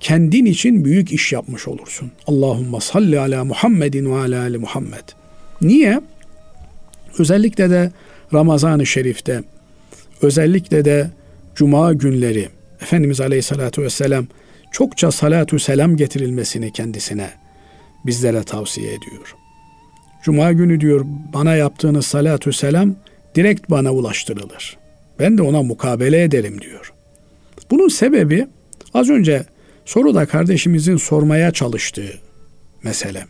kendin 0.00 0.44
için 0.44 0.84
büyük 0.84 1.12
iş 1.12 1.32
yapmış 1.32 1.68
olursun. 1.68 2.10
Allahumma 2.26 2.80
salli 2.80 3.18
ala 3.18 3.44
Muhammedin 3.44 4.12
ve 4.12 4.16
ala 4.18 4.40
ali 4.40 4.58
Muhammed. 4.58 5.04
Niye? 5.60 6.00
Özellikle 7.18 7.70
de 7.70 7.90
Ramazan-ı 8.34 8.86
Şerif'te, 8.86 9.42
özellikle 10.22 10.84
de 10.84 11.10
Cuma 11.54 11.92
günleri 11.92 12.48
Efendimiz 12.82 13.20
Aleyhisselatü 13.20 13.82
Vesselam 13.82 14.26
çokça 14.72 15.10
salatu 15.10 15.58
selam 15.58 15.96
getirilmesini 15.96 16.72
kendisine 16.72 17.30
bizlere 18.06 18.42
tavsiye 18.42 18.88
ediyor. 18.88 19.36
Cuma 20.22 20.52
günü 20.52 20.80
diyor 20.80 21.04
bana 21.34 21.54
yaptığınız 21.54 22.06
salatu 22.06 22.52
selam 22.52 22.94
direkt 23.34 23.70
bana 23.70 23.92
ulaştırılır. 23.92 24.78
Ben 25.18 25.38
de 25.38 25.42
ona 25.42 25.62
mukabele 25.62 26.22
ederim 26.22 26.60
diyor. 26.60 26.92
Bunun 27.70 27.88
sebebi 27.88 28.46
az 28.94 29.10
önce 29.10 29.44
soruda 29.84 30.26
kardeşimizin 30.26 30.96
sormaya 30.96 31.50
çalıştığı 31.50 32.18
mesele. 32.82 33.24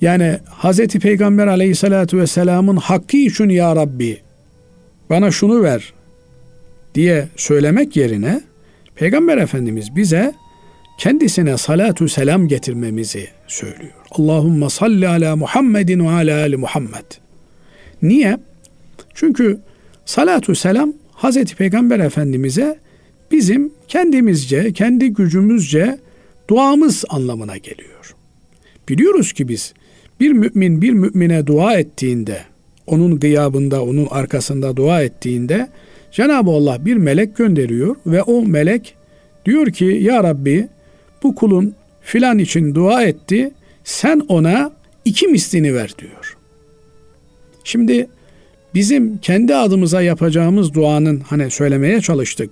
Yani 0.00 0.38
Hz. 0.62 0.86
Peygamber 0.86 1.46
aleyhissalatü 1.46 2.18
vesselamın 2.18 2.76
hakkı 2.76 3.16
için 3.16 3.48
ya 3.48 3.76
Rabbi 3.76 4.20
bana 5.10 5.30
şunu 5.30 5.62
ver 5.62 5.92
diye 6.94 7.28
söylemek 7.36 7.96
yerine 7.96 8.40
Peygamber 8.94 9.38
Efendimiz 9.38 9.96
bize 9.96 10.34
kendisine 10.98 11.58
salatu 11.58 12.08
selam 12.08 12.48
getirmemizi 12.48 13.28
söylüyor. 13.48 13.92
Allahumma 14.10 14.70
salli 14.70 15.08
ala 15.08 15.36
Muhammedin 15.36 16.00
ve 16.04 16.10
ala 16.10 16.40
ali 16.40 16.56
Muhammed. 16.56 17.04
Niye? 18.02 18.38
Çünkü 19.14 19.60
salatu 20.04 20.54
selam 20.54 20.92
Hazreti 21.12 21.56
Peygamber 21.56 21.98
Efendimiz'e 21.98 22.78
bizim 23.30 23.72
kendimizce, 23.88 24.72
kendi 24.72 25.08
gücümüzce 25.08 25.98
duamız 26.50 27.04
anlamına 27.08 27.56
geliyor. 27.56 28.14
Biliyoruz 28.88 29.32
ki 29.32 29.48
biz 29.48 29.74
bir 30.20 30.32
mümin 30.32 30.82
bir 30.82 30.92
mümine 30.92 31.46
dua 31.46 31.74
ettiğinde, 31.74 32.40
onun 32.86 33.20
gıyabında, 33.20 33.82
onun 33.82 34.06
arkasında 34.10 34.76
dua 34.76 35.02
ettiğinde 35.02 35.68
Cenab-ı 36.12 36.50
Allah 36.50 36.84
bir 36.84 36.96
melek 36.96 37.36
gönderiyor 37.36 37.96
ve 38.06 38.22
o 38.22 38.42
melek 38.42 38.94
diyor 39.46 39.66
ki 39.66 39.84
ya 39.84 40.24
Rabbi 40.24 40.68
bu 41.22 41.34
kulun 41.34 41.74
filan 42.02 42.38
için 42.38 42.74
dua 42.74 43.02
etti 43.02 43.50
sen 43.84 44.22
ona 44.28 44.72
iki 45.04 45.26
mislini 45.26 45.74
ver 45.74 45.90
diyor. 45.98 46.36
Şimdi 47.64 48.06
bizim 48.74 49.18
kendi 49.18 49.54
adımıza 49.54 50.02
yapacağımız 50.02 50.74
duanın 50.74 51.20
hani 51.20 51.50
söylemeye 51.50 52.00
çalıştık. 52.00 52.50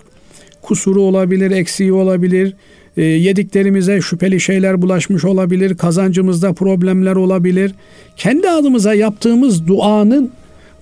Kusuru 0.63 1.03
olabilir, 1.03 1.51
eksiği 1.51 1.93
olabilir, 1.93 2.55
e, 2.97 3.03
yediklerimize 3.03 4.01
şüpheli 4.01 4.41
şeyler 4.41 4.83
bulaşmış 4.83 5.25
olabilir, 5.25 5.77
kazancımızda 5.77 6.53
problemler 6.53 7.17
olabilir. 7.17 7.73
Kendi 8.17 8.51
adımıza 8.51 8.95
yaptığımız 8.95 9.67
duanın 9.67 10.33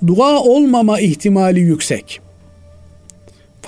dua 0.07 0.41
olmama 0.41 1.01
ihtimali 1.01 1.61
yüksek. 1.61 2.28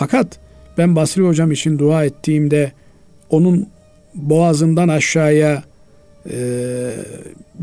Fakat 0.00 0.38
ben 0.78 0.96
Basri 0.96 1.22
hocam 1.22 1.52
için 1.52 1.78
dua 1.78 2.04
ettiğimde 2.04 2.72
onun 3.30 3.66
boğazından 4.14 4.88
aşağıya 4.88 5.62
e, 6.30 6.36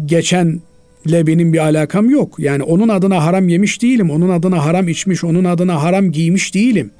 geçenle 0.05 1.27
benim 1.27 1.53
bir 1.53 1.57
alakam 1.57 2.09
yok. 2.09 2.39
Yani 2.39 2.63
onun 2.63 2.89
adına 2.89 3.25
haram 3.25 3.49
yemiş 3.49 3.81
değilim. 3.81 4.11
Onun 4.11 4.29
adına 4.29 4.65
haram 4.65 4.87
içmiş, 4.87 5.23
onun 5.23 5.43
adına 5.43 5.83
haram 5.83 6.11
giymiş 6.11 6.55
değilim. 6.55 6.91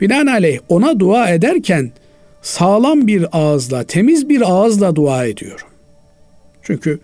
Binaenaleyh 0.00 0.58
ona 0.68 1.00
dua 1.00 1.30
ederken 1.30 1.92
sağlam 2.42 3.06
bir 3.06 3.26
ağızla, 3.32 3.84
temiz 3.84 4.28
bir 4.28 4.52
ağızla 4.52 4.96
dua 4.96 5.26
ediyorum. 5.26 5.66
Çünkü 6.62 6.98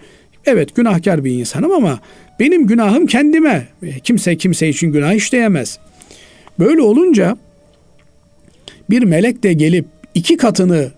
evet 0.47 0.77
günahkar 0.77 1.25
bir 1.25 1.33
insanım 1.33 1.73
ama 1.73 2.01
benim 2.41 2.67
günahım 2.67 3.07
kendime. 3.07 3.69
Kimse 4.03 4.37
kimse 4.37 4.69
için 4.69 4.93
günah 4.93 5.13
işleyemez. 5.13 5.79
Böyle 6.59 6.83
olunca 6.83 7.37
bir 8.91 9.03
melek 9.03 9.43
de 9.43 9.53
gelip 9.53 9.87
iki 10.15 10.37
katını 10.37 10.91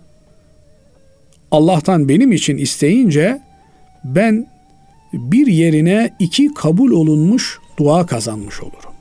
Allah'tan 1.50 2.08
benim 2.08 2.32
için 2.32 2.56
isteyince 2.56 3.40
ben 4.04 4.46
bir 5.12 5.46
yerine 5.46 6.10
iki 6.18 6.54
kabul 6.54 6.90
olunmuş 6.90 7.58
dua 7.78 8.06
kazanmış 8.06 8.60
olurum. 8.60 8.94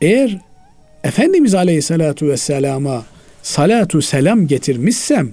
Eğer 0.00 0.38
Efendimiz 1.04 1.54
Aleyhisselatü 1.54 2.28
Vesselam'a 2.28 3.04
salatu 3.42 4.02
selam 4.02 4.46
getirmişsem 4.46 5.30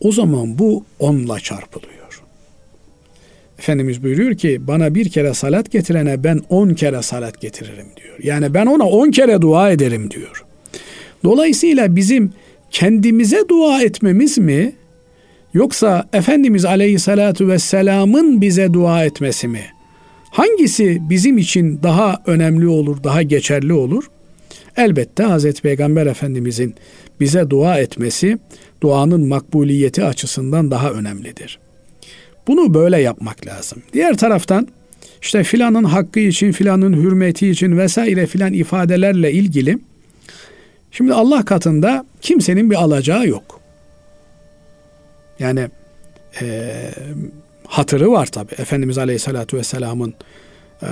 o 0.00 0.12
zaman 0.12 0.58
bu 0.58 0.84
onla 0.98 1.40
çarpılıyor. 1.40 2.22
Efendimiz 3.58 4.02
buyuruyor 4.02 4.34
ki 4.34 4.66
bana 4.66 4.94
bir 4.94 5.08
kere 5.08 5.34
salat 5.34 5.70
getirene 5.70 6.24
ben 6.24 6.40
on 6.48 6.68
kere 6.74 7.02
salat 7.02 7.40
getiririm 7.40 7.86
diyor. 7.96 8.18
Yani 8.22 8.54
ben 8.54 8.66
ona 8.66 8.84
on 8.88 9.10
kere 9.10 9.40
dua 9.40 9.70
ederim 9.70 10.10
diyor. 10.10 10.44
Dolayısıyla 11.24 11.96
bizim 11.96 12.32
kendimize 12.70 13.48
dua 13.48 13.82
etmemiz 13.82 14.38
mi 14.38 14.72
yoksa 15.54 16.08
Efendimiz 16.12 16.64
Aleyhisselatü 16.64 17.48
Vesselam'ın 17.48 18.40
bize 18.40 18.72
dua 18.72 19.04
etmesi 19.04 19.48
mi? 19.48 19.62
Hangisi 20.30 20.98
bizim 21.10 21.38
için 21.38 21.80
daha 21.82 22.22
önemli 22.26 22.68
olur, 22.68 23.04
daha 23.04 23.22
geçerli 23.22 23.72
olur? 23.72 24.04
Elbette 24.76 25.22
Hazreti 25.22 25.62
Peygamber 25.62 26.06
Efendimizin 26.06 26.74
bize 27.20 27.50
dua 27.50 27.78
etmesi 27.78 28.38
duanın 28.82 29.28
makbuliyeti 29.28 30.04
açısından 30.04 30.70
daha 30.70 30.90
önemlidir. 30.90 31.58
Bunu 32.46 32.74
böyle 32.74 33.00
yapmak 33.00 33.46
lazım. 33.46 33.82
Diğer 33.92 34.16
taraftan 34.16 34.68
işte 35.22 35.44
filanın 35.44 35.84
hakkı 35.84 36.20
için, 36.20 36.52
filanın 36.52 36.92
hürmeti 36.92 37.48
için 37.48 37.78
vesaire 37.78 38.26
filan 38.26 38.52
ifadelerle 38.52 39.32
ilgili 39.32 39.78
şimdi 40.92 41.14
Allah 41.14 41.44
katında 41.44 42.06
kimsenin 42.20 42.70
bir 42.70 42.76
alacağı 42.76 43.26
yok. 43.26 43.60
Yani 45.38 45.68
e, 46.40 46.72
hatırı 47.66 48.10
var 48.10 48.26
tabi. 48.26 48.52
Efendimiz 48.58 48.98
Aleyhisselatü 48.98 49.56
Vesselam'ın 49.56 50.14
e, 50.82 50.86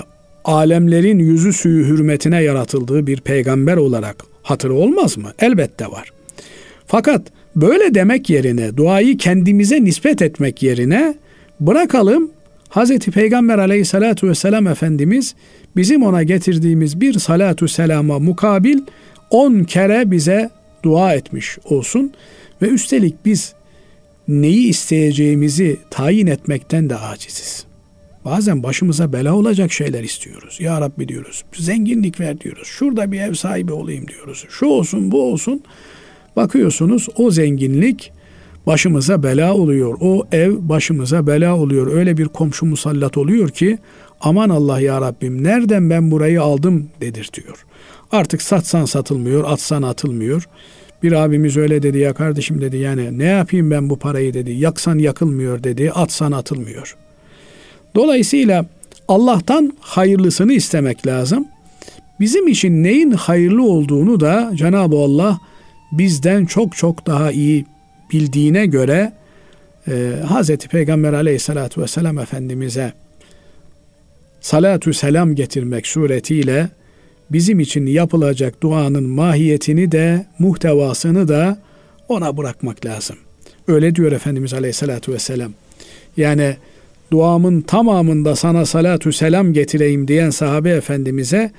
alemlerin 0.44 1.18
yüzü 1.18 1.52
suyu 1.52 1.86
hürmetine 1.86 2.42
yaratıldığı 2.42 3.06
bir 3.06 3.20
peygamber 3.20 3.76
olarak 3.76 4.24
hatırı 4.42 4.74
olmaz 4.74 5.18
mı? 5.18 5.32
Elbette 5.38 5.86
var. 5.86 6.12
Fakat 6.86 7.22
böyle 7.56 7.94
demek 7.94 8.30
yerine 8.30 8.76
duayı 8.76 9.16
kendimize 9.18 9.84
nispet 9.84 10.22
etmek 10.22 10.62
yerine 10.62 11.14
bırakalım 11.60 12.30
Hazreti 12.68 13.10
Peygamber 13.10 13.58
aleyhissalatu 13.58 14.28
vesselam 14.28 14.66
Efendimiz 14.66 15.34
bizim 15.76 16.02
ona 16.02 16.22
getirdiğimiz 16.22 17.00
bir 17.00 17.18
salatu 17.18 17.68
selama 17.68 18.18
mukabil 18.18 18.78
on 19.30 19.64
kere 19.64 20.10
bize 20.10 20.50
dua 20.82 21.14
etmiş 21.14 21.58
olsun 21.64 22.12
ve 22.62 22.68
üstelik 22.68 23.14
biz 23.24 23.54
neyi 24.28 24.68
isteyeceğimizi 24.68 25.76
tayin 25.90 26.26
etmekten 26.26 26.90
de 26.90 26.96
aciziz. 26.96 27.64
Bazen 28.24 28.62
başımıza 28.62 29.12
bela 29.12 29.34
olacak 29.34 29.72
şeyler 29.72 30.02
istiyoruz. 30.02 30.56
Ya 30.60 30.80
Rabbi 30.80 31.08
diyoruz. 31.08 31.44
Zenginlik 31.52 32.20
ver 32.20 32.40
diyoruz. 32.40 32.68
Şurada 32.68 33.12
bir 33.12 33.20
ev 33.20 33.34
sahibi 33.34 33.72
olayım 33.72 34.08
diyoruz. 34.08 34.46
Şu 34.50 34.66
olsun 34.66 35.10
bu 35.10 35.22
olsun. 35.22 35.62
Bakıyorsunuz 36.36 37.08
o 37.16 37.30
zenginlik 37.30 38.12
başımıza 38.66 39.22
bela 39.22 39.54
oluyor. 39.54 39.98
O 40.00 40.26
ev 40.32 40.54
başımıza 40.60 41.26
bela 41.26 41.56
oluyor. 41.56 41.92
Öyle 41.92 42.16
bir 42.16 42.28
komşu 42.28 42.66
musallat 42.66 43.16
oluyor 43.16 43.48
ki 43.48 43.78
aman 44.20 44.48
Allah 44.48 44.80
ya 44.80 45.00
Rabbim 45.00 45.44
nereden 45.44 45.90
ben 45.90 46.10
burayı 46.10 46.42
aldım 46.42 46.88
dedirtiyor. 47.00 47.66
Artık 48.12 48.42
satsan 48.42 48.84
satılmıyor, 48.84 49.44
atsan 49.44 49.82
atılmıyor. 49.82 50.48
Bir 51.02 51.12
abimiz 51.12 51.56
öyle 51.56 51.82
dedi 51.82 51.98
ya 51.98 52.14
kardeşim 52.14 52.60
dedi 52.60 52.76
yani 52.76 53.18
ne 53.18 53.24
yapayım 53.24 53.70
ben 53.70 53.90
bu 53.90 53.98
parayı 53.98 54.34
dedi. 54.34 54.52
Yaksan 54.52 54.98
yakılmıyor 54.98 55.64
dedi, 55.64 55.92
atsan 55.92 56.32
atılmıyor. 56.32 56.96
Dolayısıyla 57.94 58.66
Allah'tan 59.08 59.72
hayırlısını 59.80 60.52
istemek 60.52 61.06
lazım. 61.06 61.48
Bizim 62.20 62.48
için 62.48 62.82
neyin 62.82 63.10
hayırlı 63.10 63.62
olduğunu 63.62 64.20
da 64.20 64.50
Cenab-ı 64.54 64.96
Allah 64.96 65.38
bizden 65.92 66.46
çok 66.46 66.76
çok 66.76 67.06
daha 67.06 67.32
iyi 67.32 67.66
bildiğine 68.12 68.66
göre 68.66 69.12
e, 69.88 70.12
Hazreti 70.28 70.68
Peygamber 70.68 71.12
aleyhissalatu 71.12 71.82
vesselam 71.82 72.18
Efendimiz'e 72.18 72.92
salatu 74.40 74.94
selam 74.94 75.34
getirmek 75.34 75.86
suretiyle 75.86 76.68
bizim 77.32 77.60
için 77.60 77.86
yapılacak 77.86 78.62
duanın 78.62 79.04
mahiyetini 79.04 79.92
de 79.92 80.26
muhtevasını 80.38 81.28
da 81.28 81.58
ona 82.08 82.36
bırakmak 82.36 82.86
lazım. 82.86 83.16
Öyle 83.68 83.94
diyor 83.94 84.12
Efendimiz 84.12 84.54
Aleyhisselatü 84.54 85.12
Vesselam. 85.12 85.52
Yani 86.16 86.56
duamın 87.12 87.60
tamamında 87.60 88.36
sana 88.36 88.66
salatu 88.66 89.12
selam 89.12 89.52
getireyim 89.52 90.08
diyen 90.08 90.30
sahabe 90.30 90.70
efendimize 90.70 91.50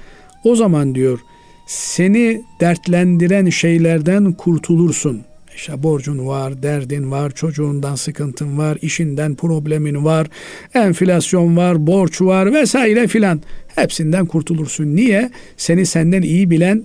o 0.44 0.56
zaman 0.56 0.96
diyor 0.96 1.20
seni 1.68 2.42
dertlendiren 2.62 3.50
şeylerden 3.50 4.34
kurtulursun. 4.34 5.22
İşte 5.56 5.84
borcun 5.84 6.28
var, 6.28 6.64
derdin 6.64 7.12
var, 7.12 7.32
çocuğundan 7.32 7.96
sıkıntın 7.96 8.58
var, 8.58 8.78
işinden 8.82 9.36
problemin 9.36 10.06
var, 10.06 10.28
enflasyon 10.74 11.58
var, 11.58 11.88
borç 11.88 12.22
var 12.22 12.54
vesaire 12.54 13.08
filan. 13.08 13.42
Hepsinden 13.76 14.26
kurtulursun. 14.26 14.96
Niye? 14.96 15.32
Seni 15.58 15.86
senden 15.86 16.22
iyi 16.22 16.50
bilen 16.50 16.84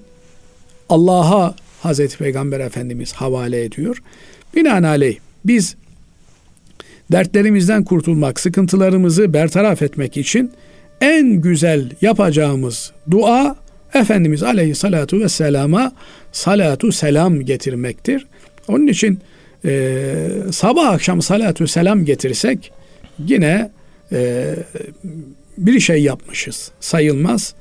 Allah'a 0.88 1.54
Hazreti 1.80 2.18
Peygamber 2.18 2.60
Efendimiz 2.60 3.12
havale 3.12 3.64
ediyor. 3.64 4.02
Binaenaleyh 4.54 5.18
biz 5.44 5.76
dertlerimizden 7.12 7.84
kurtulmak, 7.84 8.40
sıkıntılarımızı 8.40 9.32
bertaraf 9.32 9.82
etmek 9.82 10.16
için 10.16 10.52
en 11.00 11.40
güzel 11.40 11.90
yapacağımız 12.00 12.92
dua 13.10 13.56
Efendimiz 13.94 14.42
Aleyhissalatu 14.42 15.20
Vesselam'a 15.20 15.92
salatu 16.32 16.92
selam 16.92 17.40
getirmektir. 17.40 18.26
Onun 18.68 18.86
için 18.86 19.18
e, 19.64 20.26
sabah 20.52 20.86
akşam 20.86 21.22
salatu 21.22 21.66
selam 21.66 22.04
getirsek 22.04 22.72
yine 23.18 23.70
e, 24.12 24.54
bir 25.58 25.80
şey 25.80 26.02
yapmışız 26.02 26.70
sayılmaz. 26.80 27.54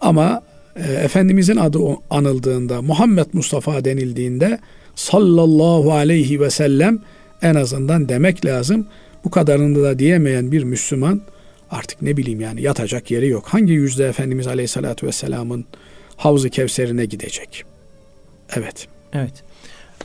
Ama 0.00 0.42
e, 0.76 0.92
Efendimizin 0.92 1.56
adı 1.56 1.78
anıldığında 2.10 2.82
Muhammed 2.82 3.26
Mustafa 3.32 3.84
denildiğinde 3.84 4.58
sallallahu 4.94 5.92
aleyhi 5.92 6.40
ve 6.40 6.50
sellem 6.50 6.98
en 7.42 7.54
azından 7.54 8.08
demek 8.08 8.44
lazım. 8.44 8.86
Bu 9.24 9.30
kadarını 9.30 9.82
da 9.82 9.98
diyemeyen 9.98 10.52
bir 10.52 10.64
Müslüman 10.64 11.22
artık 11.70 12.02
ne 12.02 12.16
bileyim 12.16 12.40
yani 12.40 12.62
yatacak 12.62 13.10
yeri 13.10 13.28
yok. 13.28 13.44
Hangi 13.46 13.72
yüzde 13.72 14.08
Efendimiz 14.08 14.46
Aleyhisselatü 14.46 15.06
Vesselam'ın 15.06 15.64
Havz-ı 16.16 16.50
Kevser'ine 16.50 17.04
gidecek? 17.04 17.64
Evet. 18.56 18.88
Evet. 19.12 19.32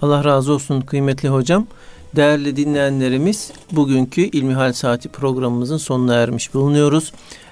Allah 0.02 0.24
razı 0.24 0.54
olsun 0.54 0.82
kıymetli 0.82 1.30
hocam. 1.30 1.68
Değerli 2.16 2.56
dinleyenlerimiz 2.56 3.52
bugünkü 3.72 4.22
İlmihal 4.22 4.74
Saati 4.74 5.10
programımızın 5.10 5.78
sonuna 5.78 6.16
ermiş 6.16 6.54
bulunuyoruz. 6.54 7.12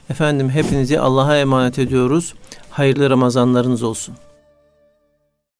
Efendim 0.10 0.50
hepinizi 0.50 1.00
Allah'a 1.00 1.38
emanet 1.38 1.80
ediyoruz. 1.80 2.34
Hayırlı 2.70 3.10
Ramazanlarınız 3.10 3.84
olsun. 3.84 4.16